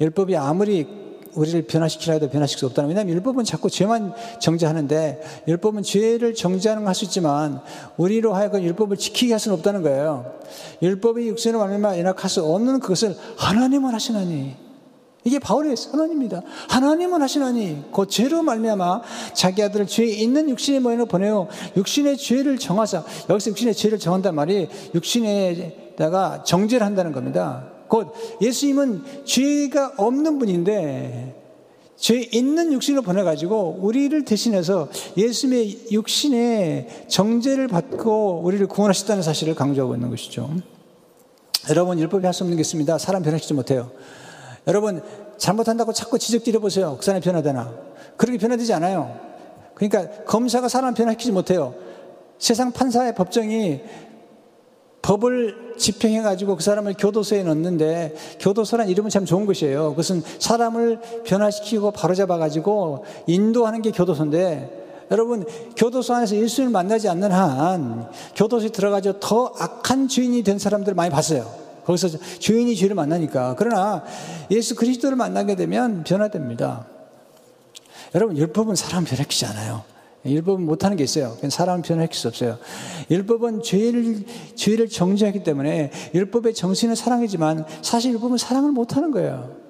율법이 0.00 0.36
아무리 0.36 0.86
우리를 1.34 1.66
변화시키려 1.66 2.14
해도 2.14 2.30
변화시킬 2.30 2.60
수 2.60 2.66
없다는 2.66 2.88
왜냐하면 2.88 3.14
율법은 3.14 3.44
자꾸 3.44 3.68
죄만 3.68 4.14
정죄하는데 4.40 5.22
율법은 5.48 5.82
죄를 5.82 6.34
정죄하는 6.34 6.82
걸 6.82 6.88
할 6.88 6.94
수 6.94 7.04
있지만 7.04 7.60
우리로 7.98 8.32
하여금 8.34 8.62
율법을 8.62 8.96
지키게 8.96 9.32
할 9.34 9.40
수는 9.40 9.56
없다는 9.58 9.82
거예요. 9.82 10.32
율법이 10.80 11.28
육신으로 11.28 11.58
말미암아 11.58 11.98
연약할 11.98 12.30
수 12.30 12.42
없는 12.42 12.80
그것을 12.80 13.16
하나님은 13.36 13.92
하시나니 13.92 14.54
이게 15.26 15.40
바울의 15.40 15.76
선언입니다. 15.76 16.40
하나님은 16.68 17.20
하시나니 17.20 17.86
그 17.92 18.06
죄로 18.06 18.44
말미암아 18.44 19.02
자기 19.34 19.60
아들을 19.60 19.88
죄 19.88 20.04
있는 20.04 20.48
육신의 20.48 20.78
모양으로 20.80 21.06
보내어 21.06 21.48
육신의 21.76 22.16
죄를 22.16 22.58
정하사 22.58 23.02
여기서 23.28 23.50
육신의 23.50 23.74
죄를 23.74 23.98
정한단 23.98 24.36
말이 24.36 24.68
육신에다가 24.94 26.44
정죄를 26.44 26.86
한다는 26.86 27.10
겁니다. 27.10 27.66
곧 27.88 28.12
예수님은 28.40 29.24
죄가 29.24 29.94
없는 29.96 30.38
분인데 30.38 31.42
죄 31.96 32.20
있는 32.20 32.72
육신을 32.72 33.02
보내가지고 33.02 33.78
우리를 33.80 34.24
대신해서 34.24 34.88
예수님의 35.16 35.88
육신의 35.90 37.06
정죄를 37.08 37.66
받고 37.66 38.42
우리를 38.44 38.64
구원하셨다는 38.68 39.24
사실을 39.24 39.56
강조하고 39.56 39.96
있는 39.96 40.08
것이죠. 40.10 40.54
여러분 41.68 41.98
율법이 41.98 42.24
할 42.24 42.32
수 42.32 42.44
없는 42.44 42.56
게 42.56 42.60
있습니다. 42.60 42.96
사람 42.98 43.24
변화시키지 43.24 43.54
못해요. 43.54 43.90
여러분, 44.66 45.02
잘못한다고 45.36 45.92
자꾸 45.92 46.18
지적질해 46.18 46.58
보세요. 46.58 46.96
그 46.98 47.04
사람이 47.04 47.22
변화되나. 47.22 47.72
그렇게 48.16 48.38
변화되지 48.38 48.72
않아요. 48.74 49.18
그러니까 49.74 50.24
검사가 50.24 50.68
사람 50.68 50.94
변화시키지 50.94 51.32
못해요. 51.32 51.74
세상 52.38 52.72
판사의 52.72 53.14
법정이 53.14 53.82
법을 55.02 55.74
집행해가지고 55.78 56.56
그 56.56 56.62
사람을 56.62 56.94
교도소에 56.98 57.44
넣는데 57.44 58.14
교도소란 58.40 58.88
이름은 58.88 59.10
참 59.10 59.24
좋은 59.24 59.46
것이에요. 59.46 59.90
그것은 59.90 60.22
사람을 60.40 61.00
변화시키고 61.24 61.92
바로잡아가지고 61.92 63.04
인도하는 63.28 63.82
게 63.82 63.92
교도소인데 63.92 65.06
여러분 65.12 65.44
교도소 65.76 66.14
안에서 66.14 66.34
예수님을 66.34 66.72
만나지 66.72 67.08
않는 67.08 67.30
한 67.30 68.10
교도소에 68.34 68.70
들어가서 68.70 69.20
더 69.20 69.52
악한 69.56 70.08
주인이 70.08 70.42
된 70.42 70.58
사람들을 70.58 70.94
많이 70.96 71.10
봤어요. 71.10 71.65
거기서 71.86 72.08
주인이 72.40 72.74
죄를 72.74 72.96
만나니까. 72.96 73.54
그러나 73.56 74.04
예수 74.50 74.74
그리스도를 74.74 75.16
만나게 75.16 75.54
되면 75.54 76.02
변화됩니다. 76.02 76.86
여러분, 78.14 78.36
율법은 78.36 78.74
사람 78.74 79.04
변화시키지 79.04 79.46
않아요. 79.46 79.84
율법은 80.24 80.66
못하는 80.66 80.96
게 80.96 81.04
있어요. 81.04 81.36
사람은 81.48 81.82
변화시킬 81.82 82.18
수 82.18 82.26
없어요. 82.26 82.58
율법은 83.10 83.62
죄를, 83.62 84.24
죄를 84.56 84.88
정죄하기 84.88 85.44
때문에 85.44 85.92
율법의 86.12 86.54
정신은 86.54 86.96
사랑이지만 86.96 87.64
사실 87.82 88.12
율법은 88.14 88.36
사랑을 88.36 88.72
못하는 88.72 89.12
거예요. 89.12 89.65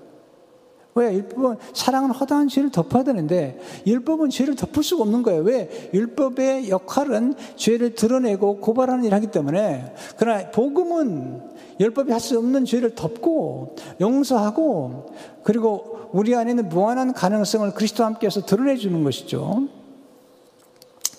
왜? 0.96 1.14
율법은 1.14 1.56
사랑은 1.74 2.10
허다한 2.10 2.48
죄를 2.48 2.70
덮어야 2.70 3.04
되는데 3.04 3.58
율법은 3.86 4.30
죄를 4.30 4.56
덮을 4.56 4.82
수가 4.82 5.02
없는 5.02 5.22
거예요. 5.22 5.42
왜? 5.42 5.90
율법의 5.92 6.70
역할은 6.70 7.34
죄를 7.56 7.94
드러내고 7.94 8.58
고발하는 8.60 9.04
일 9.04 9.14
하기 9.14 9.28
때문에 9.28 9.94
그러나 10.16 10.50
복음은 10.50 11.56
율법이 11.78 12.10
할 12.10 12.20
수 12.20 12.38
없는 12.38 12.64
죄를 12.64 12.94
덮고 12.94 13.76
용서하고 14.00 15.14
그리고 15.44 16.08
우리 16.12 16.34
안에 16.34 16.50
있는 16.50 16.68
무한한 16.68 17.12
가능성을 17.12 17.70
그리스도와 17.72 18.08
함께해서 18.08 18.44
드러내 18.46 18.76
주는 18.76 19.04
것이죠. 19.04 19.68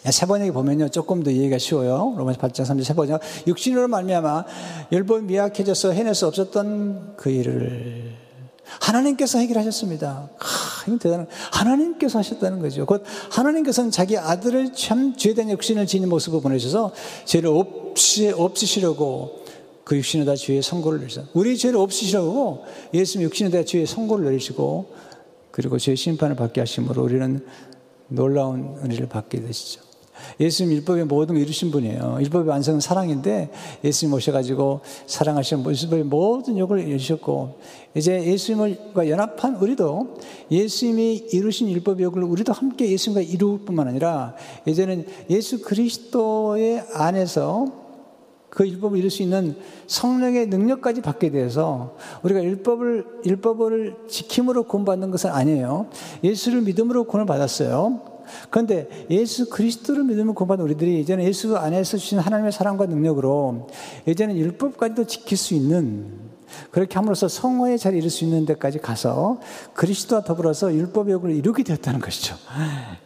세 0.03 0.25
번역에 0.25 0.51
보면요 0.51 0.89
조금 0.89 1.21
더 1.21 1.29
이해가 1.29 1.59
쉬워요. 1.59 2.15
로마서 2.17 2.39
8장 2.39 2.65
3절 2.65 2.83
세 2.83 2.93
번역 2.93 3.21
육신으로 3.45 3.87
말미암아 3.87 4.45
율법이 4.91 5.25
미약해져서 5.25 5.91
해낼 5.91 6.15
수 6.15 6.25
없었던 6.27 7.13
그 7.15 7.29
일을 7.29 8.26
하나님께서 8.81 9.39
해결하셨습니다. 9.39 10.29
아, 10.37 10.83
이건 10.85 10.99
대단한 10.99 11.27
하나님께서 11.51 12.19
하셨다는 12.19 12.59
거죠. 12.59 12.85
곧 12.85 13.03
하나님께서는 13.31 13.91
자기 13.91 14.17
아들을 14.17 14.73
참 14.73 15.15
죄된 15.15 15.49
육신을 15.51 15.87
지닌 15.87 16.09
모습을 16.09 16.41
보내셔서 16.41 16.93
죄를 17.25 17.49
없이 17.49 18.29
없으시려고 18.29 19.43
그 19.83 19.95
육신에 19.95 20.25
다 20.25 20.35
죄의 20.35 20.61
선고를 20.61 20.99
내리셔. 20.99 21.23
우리 21.33 21.57
죄를 21.57 21.79
없으시라고 21.79 22.65
예수님 22.93 23.25
육신에 23.25 23.49
다 23.49 23.63
죄의 23.63 23.85
선고를 23.85 24.25
내리시고 24.25 24.91
그리고 25.51 25.79
죄의 25.79 25.95
심판을 25.95 26.35
받게 26.35 26.61
하심으로 26.61 27.03
우리는 27.03 27.45
놀라운 28.09 28.77
은혜를 28.83 29.07
받게 29.07 29.41
되시죠. 29.41 29.86
예수님 30.39 30.73
율법의 30.77 31.05
모든 31.05 31.35
걸 31.35 31.43
이루신 31.43 31.71
분이에요. 31.71 32.17
율법의 32.21 32.47
완성은 32.47 32.79
사랑인데 32.79 33.49
예수님 33.83 34.13
오셔가지고 34.13 34.81
사랑하시는 35.05 35.65
율법의 35.65 36.03
모든 36.05 36.57
욕을 36.57 36.79
이루셨고 36.87 37.59
이제 37.95 38.23
예수님과 38.23 39.09
연합한 39.09 39.55
우리도 39.55 40.17
예수님이 40.51 41.27
이루신 41.31 41.69
율법의 41.69 42.03
욕을 42.03 42.23
우리도 42.23 42.53
함께 42.53 42.91
예수님과 42.91 43.21
이룰 43.21 43.59
뿐만 43.59 43.87
아니라 43.87 44.35
이제는 44.65 45.05
예수 45.29 45.61
그리스도의 45.61 46.83
안에서 46.93 47.87
그 48.49 48.67
율법을 48.67 48.97
이룰 48.97 49.11
수 49.11 49.21
있는 49.21 49.55
성령의 49.87 50.47
능력까지 50.47 51.01
받게 51.01 51.31
돼서 51.31 51.95
우리가 52.23 52.43
율법을 52.43 53.05
율법을 53.25 53.95
지킴으로 54.07 54.63
구원받는 54.63 55.11
것은 55.11 55.29
아니에요. 55.29 55.87
예수를 56.23 56.61
믿음으로 56.61 57.03
구원을 57.03 57.25
받았어요. 57.25 58.16
그런데 58.49 58.87
예수 59.09 59.49
그리스도를 59.49 60.03
믿으면 60.03 60.35
구원받은 60.35 60.63
우리들이 60.63 60.99
이제는 61.01 61.23
예수 61.25 61.57
안에서 61.57 61.97
주신 61.97 62.19
하나님의 62.19 62.51
사랑과 62.51 62.85
능력으로 62.85 63.67
이제는 64.07 64.37
율법까지도 64.37 65.05
지킬 65.05 65.37
수 65.37 65.53
있는 65.53 66.27
그렇게 66.71 66.95
함으로써 66.95 67.27
성화의 67.27 67.77
자리에 67.77 67.99
이를 67.99 68.09
수 68.09 68.23
있는 68.23 68.45
데까지 68.45 68.79
가서 68.79 69.39
그리스도와 69.73 70.21
더불어서 70.21 70.73
율법의 70.73 71.13
역을 71.13 71.31
이루게 71.31 71.63
되었다는 71.63 71.99
것이죠. 71.99 72.35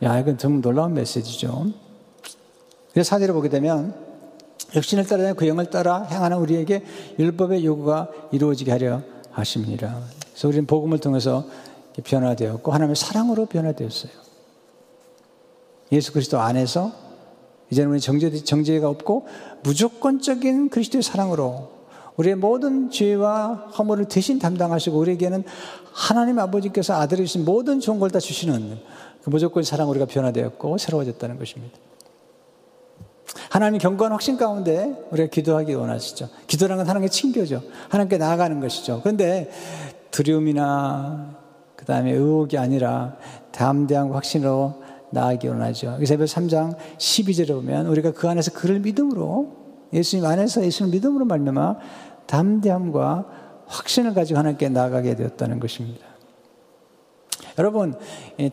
야, 0.04 0.20
이건 0.20 0.38
정말 0.38 0.62
놀라운 0.62 0.94
메시지죠. 0.94 1.72
그래서 2.92 3.10
사제를 3.10 3.34
보게 3.34 3.50
되면 3.50 3.96
역신을 4.76 5.06
따라 5.06 5.34
그 5.34 5.48
영을 5.48 5.70
따라 5.70 6.04
행하는 6.04 6.38
우리에게 6.38 6.84
율법의 7.20 7.66
요구가 7.66 8.10
이루어지게 8.32 8.72
하려 8.72 9.02
하십니다. 9.32 10.00
그래서 10.32 10.48
우리는 10.48 10.66
복음을 10.66 11.00
통해서 11.00 11.46
변화되었고 12.04 12.72
하나님의 12.72 12.96
사랑으로 12.96 13.46
변화되었어요. 13.48 14.12
예수 15.92 16.14
그리스도 16.14 16.40
안에서 16.40 16.92
이제는 17.70 17.92
우리 17.92 18.00
정죄, 18.00 18.32
정죄가 18.44 18.88
없고 18.90 19.28
무조건적인 19.64 20.70
그리스도의 20.70 21.04
사랑으로 21.04 21.70
우리의 22.18 22.36
모든 22.36 22.90
죄와 22.90 23.72
허물을 23.78 24.06
대신 24.06 24.40
담당하시고 24.40 24.98
우리에게는 24.98 25.44
하나님 25.94 26.40
아버지께서 26.40 26.94
아들이 26.96 27.26
주신 27.26 27.46
모든 27.46 27.80
좋은 27.80 28.00
걸 28.00 28.10
다 28.10 28.20
주시는 28.20 28.78
그 29.24 29.30
무조건 29.30 29.64
사랑 29.64 29.90
우리가 29.90 30.06
변화되었고 30.06 30.78
새로워졌다는 30.78 31.38
것입니다. 31.38 31.78
하나님 33.50 33.80
경고한 33.80 34.12
확신 34.12 34.36
가운데 34.38 34.94
우리가 35.12 35.30
기도하기 35.30 35.74
원하시죠. 35.74 36.30
기도라는 36.48 36.84
건 36.84 36.90
하나님께 36.90 37.10
친교죠. 37.12 37.62
하나님께 37.90 38.18
나아가는 38.18 38.60
것이죠. 38.60 39.00
그런데 39.04 39.50
두려움이나 40.12 41.36
그 41.76 41.86
다음에 41.86 42.12
의혹이 42.12 42.58
아니라 42.58 43.16
담대한 43.52 44.12
확신으로 44.12 44.82
나아가기 45.12 45.48
원하죠. 45.48 45.98
이사벨 46.02 46.26
3장 46.26 46.76
12절에 46.98 47.50
보면 47.50 47.88
우리가 47.88 48.12
그 48.12 48.28
안에서 48.28 48.52
그를 48.52 48.80
믿음으로 48.80 49.56
예수님 49.94 50.26
안에서 50.26 50.64
예수님 50.64 50.92
믿음으로 50.92 51.26
말미암아 51.26 51.76
담대함과 52.26 53.26
확신을 53.68 54.14
가지고 54.14 54.40
하나님께 54.40 54.70
나아가게 54.70 55.16
되었다는 55.16 55.60
것입니다. 55.60 56.06
여러분, 57.60 57.94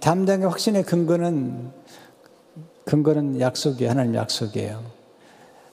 담대함과 0.01 0.49
확신의 0.51 0.83
근거는 0.83 1.71
근거는 2.85 3.41
약속이에요. 3.41 3.91
하나님 3.91 4.15
약속이에요. 4.15 4.83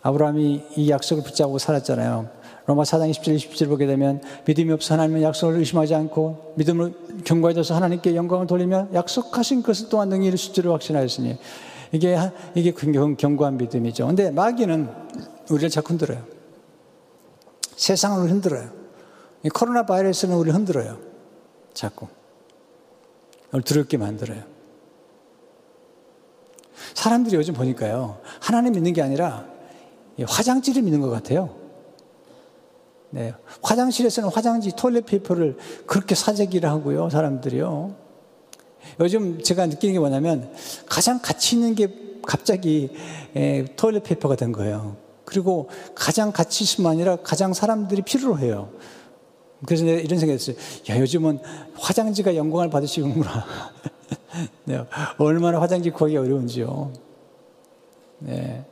아브라함이 0.01 0.63
이 0.75 0.89
약속을 0.91 1.23
붙잡고 1.23 1.57
살았잖아요. 1.57 2.29
로마 2.67 2.83
4장 2.83 3.09
27, 3.09 3.35
20절 3.35 3.67
보게 3.67 3.85
되면 3.85 4.21
믿음이 4.45 4.71
없어 4.71 4.95
하나님은 4.95 5.21
약속을 5.21 5.57
의심하지 5.57 5.93
않고 5.93 6.53
믿음을 6.57 6.93
경과해져서 7.23 7.75
하나님께 7.75 8.15
영광을 8.15 8.47
돌리며 8.47 8.87
약속하신 8.93 9.61
것을 9.61 9.89
또한 9.89 10.09
능히 10.09 10.27
이루실 10.27 10.53
줄을 10.53 10.71
확신하였으니 10.71 11.37
이게 11.91 12.17
이게 12.55 12.71
견고한 12.71 13.57
믿음이죠. 13.57 14.07
근데 14.07 14.31
마귀는 14.31 14.89
우리를 15.51 15.69
자꾸 15.69 15.89
흔들어요. 15.89 16.23
세상을 17.75 18.29
흔들어요. 18.29 18.69
이 19.43 19.49
코로나 19.49 19.85
바이러스는 19.85 20.35
우리를 20.35 20.55
흔들어요. 20.55 20.97
자꾸. 21.73 22.07
우리 23.51 23.61
두렵게 23.61 23.97
만들어요. 23.97 24.41
사람들이 26.95 27.35
요즘 27.35 27.53
보니까요. 27.53 28.17
하나님 28.39 28.73
믿는 28.73 28.93
게 28.93 29.03
아니라 29.03 29.45
화장지를 30.19 30.81
믿는 30.81 31.01
것 31.01 31.09
같아요. 31.09 31.64
네. 33.15 33.33
화장실에서는 33.61 34.27
화장지 34.29 34.73
toilet 34.75 35.05
paper를 35.05 35.55
그렇게 35.85 36.15
사재기를 36.15 36.69
하고요, 36.69 37.09
사람들이요. 37.09 37.95
요즘 38.99 39.41
제가 39.41 39.67
느끼는 39.67 39.93
게 39.93 39.99
뭐냐면 39.99 40.51
가장 40.85 41.21
가치 41.21 41.55
있는 41.55 41.75
게 41.75 41.87
갑자기 42.27 42.89
에, 43.33 43.63
toilet 43.77 44.03
paper가 44.03 44.35
된 44.35 44.51
거예요. 44.51 44.97
그리고 45.23 45.69
가장 45.95 46.33
가치 46.33 46.75
뿐 46.75 46.87
아니라 46.87 47.15
가장 47.15 47.53
사람들이 47.53 48.01
필요로 48.01 48.37
해요. 48.39 48.69
그래서 49.65 49.85
내가 49.85 50.01
이런 50.01 50.19
생각이 50.19 50.33
했어요. 50.33 50.57
야, 50.89 50.99
요즘은 50.99 51.39
화장지가 51.75 52.35
영광을 52.35 52.69
받으시는구나. 52.69 53.45
네, 54.65 54.83
얼마나 55.17 55.61
화장지 55.61 55.89
구하기 55.89 56.17
어려운지요. 56.17 56.91
네. 58.19 58.65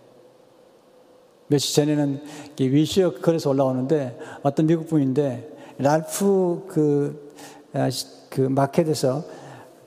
며칠 1.48 1.76
전에는 1.76 2.22
위시어 2.60 3.14
그래서 3.22 3.50
올라오는데 3.50 4.18
어떤 4.44 4.66
미국 4.68 4.88
분인데 4.88 5.50
랄프 5.78 6.66
그, 6.70 7.34
아, 7.74 7.90
그 8.30 8.42
마켓에서 8.42 9.24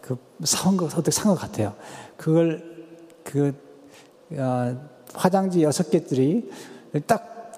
그 0.00 0.16
사온 0.44 0.76
거 0.76 0.86
어떻게 0.86 1.10
산 1.10 1.32
것 1.32 1.40
같아요. 1.40 1.74
그걸 2.16 2.86
그 3.24 3.54
어, 4.32 4.76
화장지 5.14 5.62
여섯 5.62 5.90
개들이 5.90 6.50
딱 7.06 7.52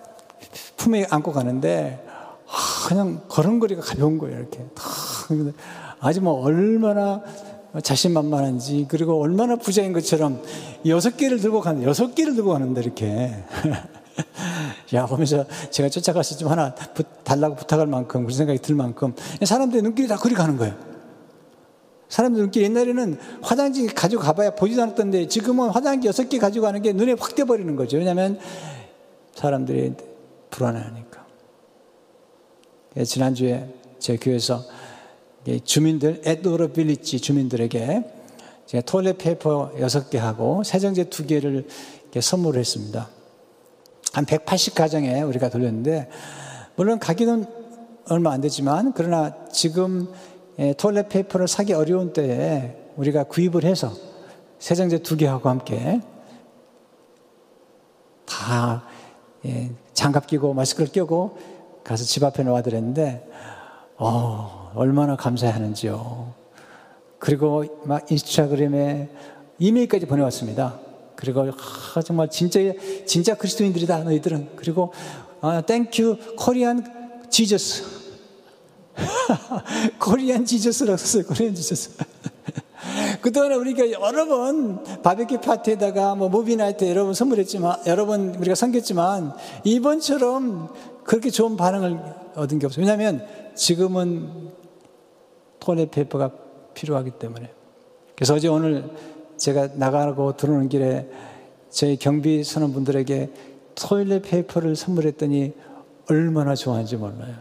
품에 0.77 1.07
안고 1.11 1.33
가는데 1.33 2.05
아, 2.47 2.89
그냥 2.89 3.23
걸음걸이가 3.29 3.83
가벼운 3.83 4.19
거예요 4.19 4.39
이렇게 4.41 4.65
아주 6.01 6.23
뭐 6.23 6.35
얼마나 6.43 7.23
자신만만한지 7.83 8.87
그리고 8.89 9.21
얼마나 9.21 9.57
부자인 9.57 9.93
것처럼 9.93 10.43
여섯 10.87 11.17
개를 11.17 11.39
들고 11.41 11.61
가는 11.61 11.83
여섯 11.83 12.15
개를 12.15 12.35
들고 12.35 12.51
가는데 12.51 12.81
이렇게 12.83 13.35
야 14.95 15.07
보면서 15.07 15.45
제가 15.71 15.89
쫓아가서 15.89 16.37
좀 16.37 16.51
하나 16.51 16.75
부, 16.75 17.03
달라고 17.25 17.57
부탁할 17.57 17.87
만큼 17.87 18.25
그런 18.25 18.37
생각이 18.37 18.61
들 18.61 18.75
만큼 18.75 19.15
사람들의 19.43 19.83
눈길이 19.83 20.09
다 20.09 20.17
그리 20.17 20.35
가는 20.35 20.57
거예요. 20.57 20.75
사람들 22.09 22.41
눈길 22.41 22.63
옛날에는 22.63 23.19
화장지 23.43 23.87
가지고 23.87 24.23
가봐야 24.23 24.55
보지도 24.55 24.83
않았던데 24.83 25.29
지금은 25.29 25.69
화장지 25.71 26.09
여섯 26.09 26.29
개 26.29 26.39
가지고 26.39 26.65
가는 26.65 26.81
게 26.81 26.93
눈에 26.93 27.15
확 27.19 27.35
띄어버리는 27.35 27.77
거죠. 27.77 27.99
왜냐하면 27.99 28.39
사람들이 29.35 29.95
불안해하니까. 30.51 31.27
예, 32.97 33.05
지난주에 33.05 33.69
제 33.99 34.17
교회에서 34.17 34.65
주민들, 35.65 36.21
Atwater 36.25 36.73
Village 36.73 37.21
주민들에게 37.21 38.05
제가 38.67 38.83
toilet 38.83 39.17
paper 39.17 39.71
6개 39.79 40.19
하고 40.19 40.63
세정제 40.63 41.05
2개를 41.05 41.67
선물했습니다. 42.21 43.09
한 44.13 44.27
180가정에 44.27 45.27
우리가 45.27 45.49
돌렸는데, 45.49 46.09
물론 46.77 46.99
가격은 46.99 47.47
얼마 48.11 48.33
안 48.33 48.41
되지만, 48.41 48.93
그러나 48.95 49.35
지금 49.51 50.13
토일렛 50.77 51.09
페이퍼를 51.09 51.49
사기 51.49 51.73
어려운 51.73 52.13
때에 52.13 52.77
우리가 52.97 53.25
구입을 53.25 53.65
해서 53.65 53.93
세정제 54.59 54.99
2개하고 54.99 55.45
함께 55.45 56.01
다 58.27 58.83
장갑 59.95 60.27
끼고 60.27 60.53
마스크를 60.53 60.91
끼고 60.91 61.39
가서 61.85 62.05
집 62.05 62.25
앞에 62.25 62.43
놓아드렸는데, 62.43 63.27
어, 63.97 64.58
얼마나 64.75 65.17
감사하는지요. 65.17 66.35
그리고 67.19 67.65
막 67.85 68.11
인스타그램에 68.11 69.09
이메일까지 69.59 70.07
보내왔습니다. 70.07 70.79
그리고 71.17 71.51
아, 71.95 72.03
정말 72.03 72.31
진짜 72.31 72.61
진짜 73.07 73.35
그리스도인들이다 73.35 74.05
너희들은. 74.05 74.51
그리고 74.57 74.93
아, 75.41 75.61
Thank 75.61 76.37
you 76.37 76.53
Korean 76.53 76.85
Jesus. 77.29 77.99
Korean 79.99 80.45
Jesus라고 80.45 80.97
썼어요. 80.97 81.27
Korean 81.27 81.55
Jesus. 81.55 81.91
그동안에 83.21 83.57
우리가 83.57 83.91
여러 83.91 84.27
번 84.27 84.83
바베큐 85.03 85.41
파티에다가 85.41 86.15
뭐 86.15 86.29
movie 86.29 86.59
night 86.59 86.89
여러 86.89 87.05
번 87.05 87.15
선물했지만 87.15 87.79
여러 87.87 88.07
번 88.07 88.35
우리가 88.37 88.55
섬겼지만 88.55 89.33
이번처럼 89.65 90.73
그렇게 91.05 91.31
좋은 91.31 91.57
반응을 91.57 91.99
얻은 92.37 92.59
게 92.59 92.67
없어요. 92.67 92.85
왜냐하면 92.85 93.27
지금은 93.55 94.53
토네 95.69 95.91
페이퍼가 95.91 96.31
필요하기 96.73 97.11
때문에. 97.19 97.51
그래서 98.17 98.33
어제 98.33 98.49
오늘 98.49 98.89
제가 99.37 99.69
나가고 99.75 100.35
들어오는 100.35 100.71
길에 100.71 101.07
저희 101.69 101.99
경비 101.99 102.43
선원분들에게 102.43 103.31
토일렛 103.75 104.23
페이퍼를 104.23 104.77
선물했더니 104.77 105.53
얼마나 106.09 106.55
좋아하는지 106.55 106.97
몰라요. 106.97 107.35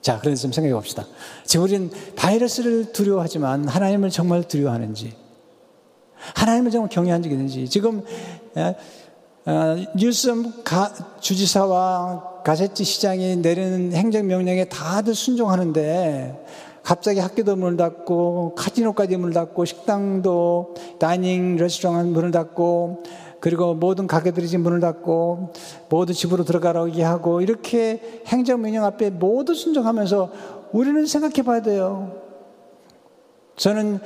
자, 0.00 0.20
그래서 0.20 0.42
좀 0.42 0.52
생각해 0.52 0.72
봅시다. 0.74 1.06
지금 1.44 1.64
우리는 1.64 1.90
바이러스를 2.14 2.92
두려워하지만 2.92 3.66
하나님을 3.66 4.10
정말 4.10 4.46
두려워하는지, 4.46 5.12
하나님을 6.36 6.70
정말 6.70 6.88
경외한 6.88 7.20
적이 7.20 7.34
있는지, 7.34 7.68
지금 7.68 8.04
어, 9.46 9.76
뉴섬 9.94 10.64
주지사와 11.20 12.42
가세지 12.44 12.82
시장이 12.82 13.36
내리는 13.36 13.92
행정명령에 13.92 14.64
다들 14.66 15.14
순종하는데 15.14 16.46
갑자기 16.82 17.20
학교도 17.20 17.56
문을 17.56 17.76
닫고 17.76 18.54
카지노까지 18.54 19.18
문을 19.18 19.34
닫고 19.34 19.66
식당도 19.66 20.74
다이닝 20.98 21.56
레스토랑 21.56 22.12
문을 22.12 22.30
닫고 22.30 23.02
그리고 23.38 23.74
모든 23.74 24.06
가게들이 24.06 24.48
지금 24.48 24.64
문을 24.64 24.80
닫고 24.80 25.52
모두 25.90 26.14
집으로 26.14 26.44
들어가라고 26.44 26.90
하고 27.02 27.42
이렇게 27.42 28.22
행정명령 28.26 28.82
앞에 28.84 29.10
모두 29.10 29.54
순종하면서 29.54 30.32
우리는 30.72 31.04
생각해 31.04 31.42
봐야 31.42 31.60
돼요. 31.60 32.12
저는 33.56 34.00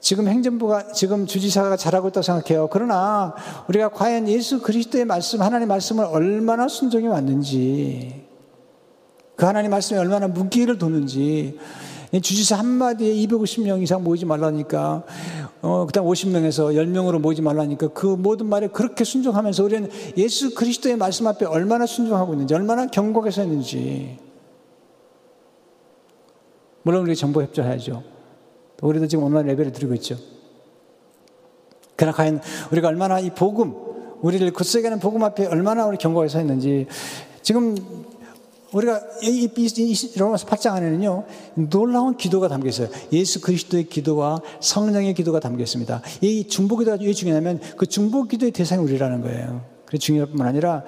지금 0.00 0.28
행정부가 0.28 0.92
지금 0.92 1.26
주지사가 1.26 1.76
잘하고 1.76 2.08
있다고 2.08 2.22
생각해요. 2.22 2.68
그러나 2.72 3.34
우리가 3.68 3.90
과연 3.90 4.28
예수 4.28 4.62
그리스도의 4.62 5.04
말씀, 5.04 5.42
하나님의 5.42 5.68
말씀을 5.68 6.06
얼마나 6.06 6.68
순종해 6.68 7.06
왔는지, 7.06 8.26
그 9.36 9.46
하나님 9.46 9.70
말씀에 9.70 9.98
얼마나 9.98 10.26
무기를 10.26 10.78
뒀는지, 10.78 11.58
주지사 12.12 12.56
한마디에 12.56 13.14
250명 13.26 13.82
이상 13.82 14.02
모이지 14.02 14.24
말라니까, 14.24 15.04
어, 15.62 15.86
그 15.86 15.92
다음 15.92 16.06
50명에서 16.06 16.74
10명으로 16.74 17.20
모이지 17.20 17.42
말라니까 17.42 17.88
그 17.88 18.06
모든 18.06 18.46
말에 18.46 18.68
그렇게 18.68 19.04
순종하면서 19.04 19.62
우리는 19.62 19.90
예수 20.16 20.54
그리스도의 20.54 20.96
말씀 20.96 21.26
앞에 21.26 21.44
얼마나 21.44 21.84
순종하고 21.86 22.32
있는지, 22.32 22.54
얼마나 22.54 22.86
경고하게 22.86 23.30
서 23.30 23.44
있는지. 23.44 24.18
물론 26.82 27.02
우리 27.02 27.14
정보 27.14 27.42
협조해야죠. 27.42 28.09
우리도 28.80 29.06
지금 29.08 29.24
온라인 29.24 29.48
예배를 29.48 29.72
드리고 29.72 29.94
있죠. 29.94 30.16
그러나 31.96 32.16
과연 32.16 32.40
우리가 32.72 32.88
얼마나 32.88 33.20
이 33.20 33.30
복음, 33.30 33.74
우리를 34.22 34.50
굳세게 34.52 34.86
하는 34.88 35.00
복음 35.00 35.22
앞에 35.22 35.46
얼마나 35.46 35.86
우리 35.86 35.96
경고에 35.98 36.28
서 36.28 36.40
있는지 36.40 36.86
지금 37.42 37.76
우리가 38.72 39.00
이, 39.22 39.50
이, 39.54 39.66
이 39.66 40.18
로마서 40.18 40.46
8장 40.46 40.72
안에는요 40.74 41.24
놀라운 41.70 42.16
기도가 42.16 42.48
담겨 42.48 42.68
있어요. 42.68 42.88
예수 43.12 43.40
그리스도의 43.40 43.88
기도와 43.88 44.40
성령의 44.60 45.14
기도가 45.14 45.40
담겨 45.40 45.62
있습니다. 45.62 46.02
이 46.20 46.46
중보기도가 46.46 46.98
왜 47.00 47.12
중요하냐면 47.12 47.60
그 47.76 47.86
중보기도의 47.86 48.52
대상이 48.52 48.82
우리라는 48.82 49.22
거예요. 49.22 49.64
그래 49.86 49.98
중요할 49.98 50.28
뿐만 50.28 50.46
아니라 50.46 50.84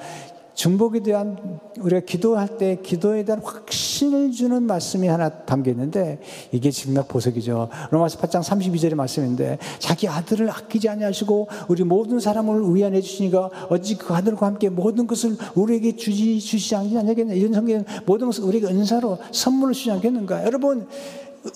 중복에 0.55 1.01
대한 1.01 1.61
우리가 1.81 2.01
기도할 2.01 2.59
때 2.59 2.79
기도에 2.83 3.25
대한 3.25 3.41
확신을 3.43 4.33
주는 4.33 4.63
말씀이 4.63 5.09
하나 5.09 5.31
담겨 5.31 5.71
있는데 5.71 6.21
이게 6.53 6.71
직락 6.71 7.09
보석이죠. 7.09 7.69
로마서 7.91 8.19
8장 8.19 8.43
32절의 8.43 8.95
말씀인데 8.95 9.59
자기 9.79 10.09
아들을 10.09 10.51
아끼지 10.51 10.89
아니하시고 10.89 11.49
우리 11.69 11.85
모든 11.85 12.21
사람을 12.21 12.75
위안해 12.75 13.01
주시니까 13.01 13.51
어찌 13.71 13.97
그 13.97 14.15
아들과 14.15 14.47
함께 14.47 14.69
모든 14.69 15.07
것을 15.07 15.37
우리에게 15.55 15.97
주지 15.97 16.39
주시지 16.41 16.77
않겠냐 16.77 17.35
이런 17.35 17.53
성경 17.53 17.85
모든 18.07 18.27
것을 18.27 18.45
우리에게 18.45 18.67
은사로 18.67 19.19
선물을 19.33 19.75
주지 19.75 19.91
않겠는가 19.91 20.45
여러분 20.45 20.87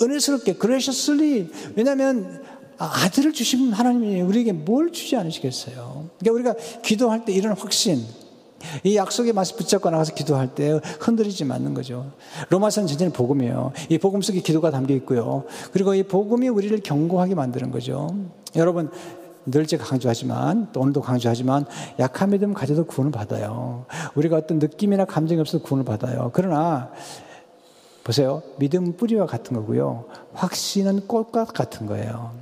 은혜스럽게 0.01 0.55
그레셔슬리 0.55 1.51
왜냐하면 1.77 2.43
아들을 2.79 3.33
주신 3.33 3.73
하나님이 3.73 4.21
우리에게 4.23 4.53
뭘 4.53 4.93
주지 4.93 5.17
않으시겠어요? 5.17 6.11
그러니까 6.19 6.53
우리가 6.53 6.81
기도할 6.83 7.25
때 7.25 7.33
이런 7.33 7.57
확신 7.57 8.05
이 8.85 8.97
약속의 8.97 9.33
맛을 9.33 9.57
붙잡고 9.57 9.91
나가서 9.91 10.15
기도할 10.15 10.55
때 10.55 10.81
흔들리지 11.01 11.45
않는 11.45 11.75
거죠. 11.75 12.13
로마서는 12.51 12.87
전체는 12.87 13.13
복음이에요. 13.13 13.73
이 13.89 13.99
복음 13.99 14.23
속에 14.23 14.41
기도가 14.41 14.71
담겨 14.71 14.95
있고요. 14.95 15.45
그리고 15.73 15.95
이 15.95 16.03
복음이 16.03 16.49
우리를 16.49 16.79
견고하게 16.81 17.35
만드는 17.35 17.71
거죠. 17.71 18.09
여러분, 18.57 18.91
늘 19.47 19.67
제가 19.67 19.85
강조하지만, 19.85 20.71
또 20.73 20.81
오늘도 20.81 21.03
강조하지만, 21.03 21.67
약한 22.01 22.31
믿음 22.31 22.53
가져도 22.53 22.85
구원을 22.85 23.13
받아요. 23.13 23.87
우리가 24.17 24.37
어떤 24.37 24.59
느낌이나 24.59 25.05
감정이 25.05 25.41
없어도 25.41 25.63
구원을 25.63 25.85
받아요. 25.85 26.31
그러나, 26.33 26.91
보세요. 28.03 28.43
믿음은 28.59 28.97
뿌리와 28.97 29.27
같은 29.27 29.57
거고요. 29.57 30.07
확신은 30.33 31.07
꽃과 31.07 31.45
같은 31.47 31.87
거예요. 31.87 32.33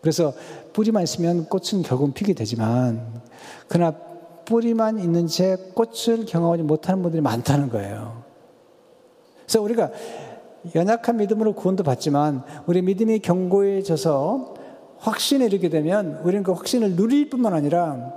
그래서 0.00 0.32
뿌리만 0.72 1.02
있으면 1.02 1.46
꽃은 1.46 1.82
결국은 1.82 2.12
피게 2.12 2.32
되지만, 2.32 3.22
그러나 3.68 3.96
뿌리만 4.44 4.98
있는 4.98 5.26
채 5.26 5.56
꽃을 5.74 6.26
경험하지 6.26 6.62
못하는 6.62 7.02
분들이 7.02 7.20
많다는 7.20 7.68
거예요. 7.70 8.22
그래서 9.42 9.62
우리가 9.62 9.90
연약한 10.74 11.18
믿음으로 11.18 11.54
구원도 11.54 11.84
받지만 11.84 12.42
우리 12.66 12.82
믿음이 12.82 13.18
견고해져서 13.20 14.54
확신에 14.98 15.44
이르게 15.44 15.68
되면 15.68 16.20
우리는 16.24 16.42
그 16.42 16.52
확신을 16.52 16.96
누릴 16.96 17.28
뿐만 17.28 17.52
아니라 17.52 18.12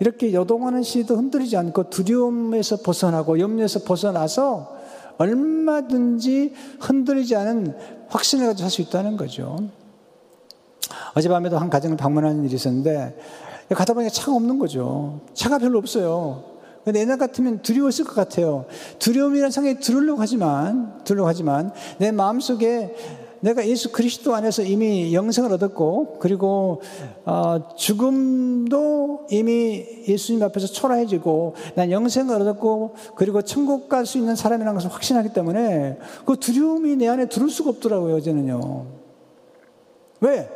이렇게 0.00 0.34
여동하는 0.34 0.82
시도 0.82 1.16
흔들리지 1.16 1.56
않고 1.56 1.88
두려움에서 1.88 2.78
벗어나고 2.82 3.40
염려에서 3.40 3.84
벗어나서 3.84 4.76
얼마든지 5.16 6.52
흔들리지 6.80 7.36
않은 7.36 7.74
확신을 8.08 8.46
가지고 8.46 8.68
살 8.68 8.70
수 8.70 8.82
있다는 8.82 9.16
거죠. 9.16 9.56
어젯밤에도 11.14 11.56
한 11.56 11.70
가정을 11.70 11.96
방문하는 11.96 12.44
일이 12.44 12.54
있었는데 12.54 13.16
가다 13.74 13.94
보니까 13.94 14.10
차가 14.10 14.32
없는 14.34 14.58
거죠. 14.58 15.20
차가 15.34 15.58
별로 15.58 15.78
없어요. 15.78 16.44
근데 16.84 17.00
옛날 17.00 17.18
같으면 17.18 17.62
두려웠을 17.62 18.04
것 18.04 18.14
같아요. 18.14 18.66
두려움이라는 19.00 19.50
생각이 19.50 19.80
들으려고 19.80 20.20
하지만, 20.20 21.02
들으려고 21.02 21.28
하지만, 21.28 21.72
내 21.98 22.12
마음속에 22.12 22.94
내가 23.40 23.66
예수 23.66 23.90
그리스도 23.90 24.34
안에서 24.34 24.62
이미 24.62 25.12
영생을 25.12 25.52
얻었고, 25.52 26.18
그리고, 26.20 26.80
어, 27.24 27.74
죽음도 27.76 29.26
이미 29.30 29.84
예수님 30.06 30.42
앞에서 30.44 30.68
초라해지고, 30.68 31.54
난 31.74 31.90
영생을 31.90 32.40
얻었고, 32.40 32.94
그리고 33.16 33.42
천국 33.42 33.88
갈 33.88 34.06
수 34.06 34.18
있는 34.18 34.36
사람이라는 34.36 34.74
것을 34.74 34.92
확신하기 34.92 35.32
때문에, 35.32 35.98
그 36.24 36.36
두려움이 36.36 36.96
내 36.96 37.08
안에 37.08 37.26
들을 37.26 37.50
수가 37.50 37.70
없더라고요, 37.70 38.16
어제는요. 38.16 38.86
왜? 40.20 40.48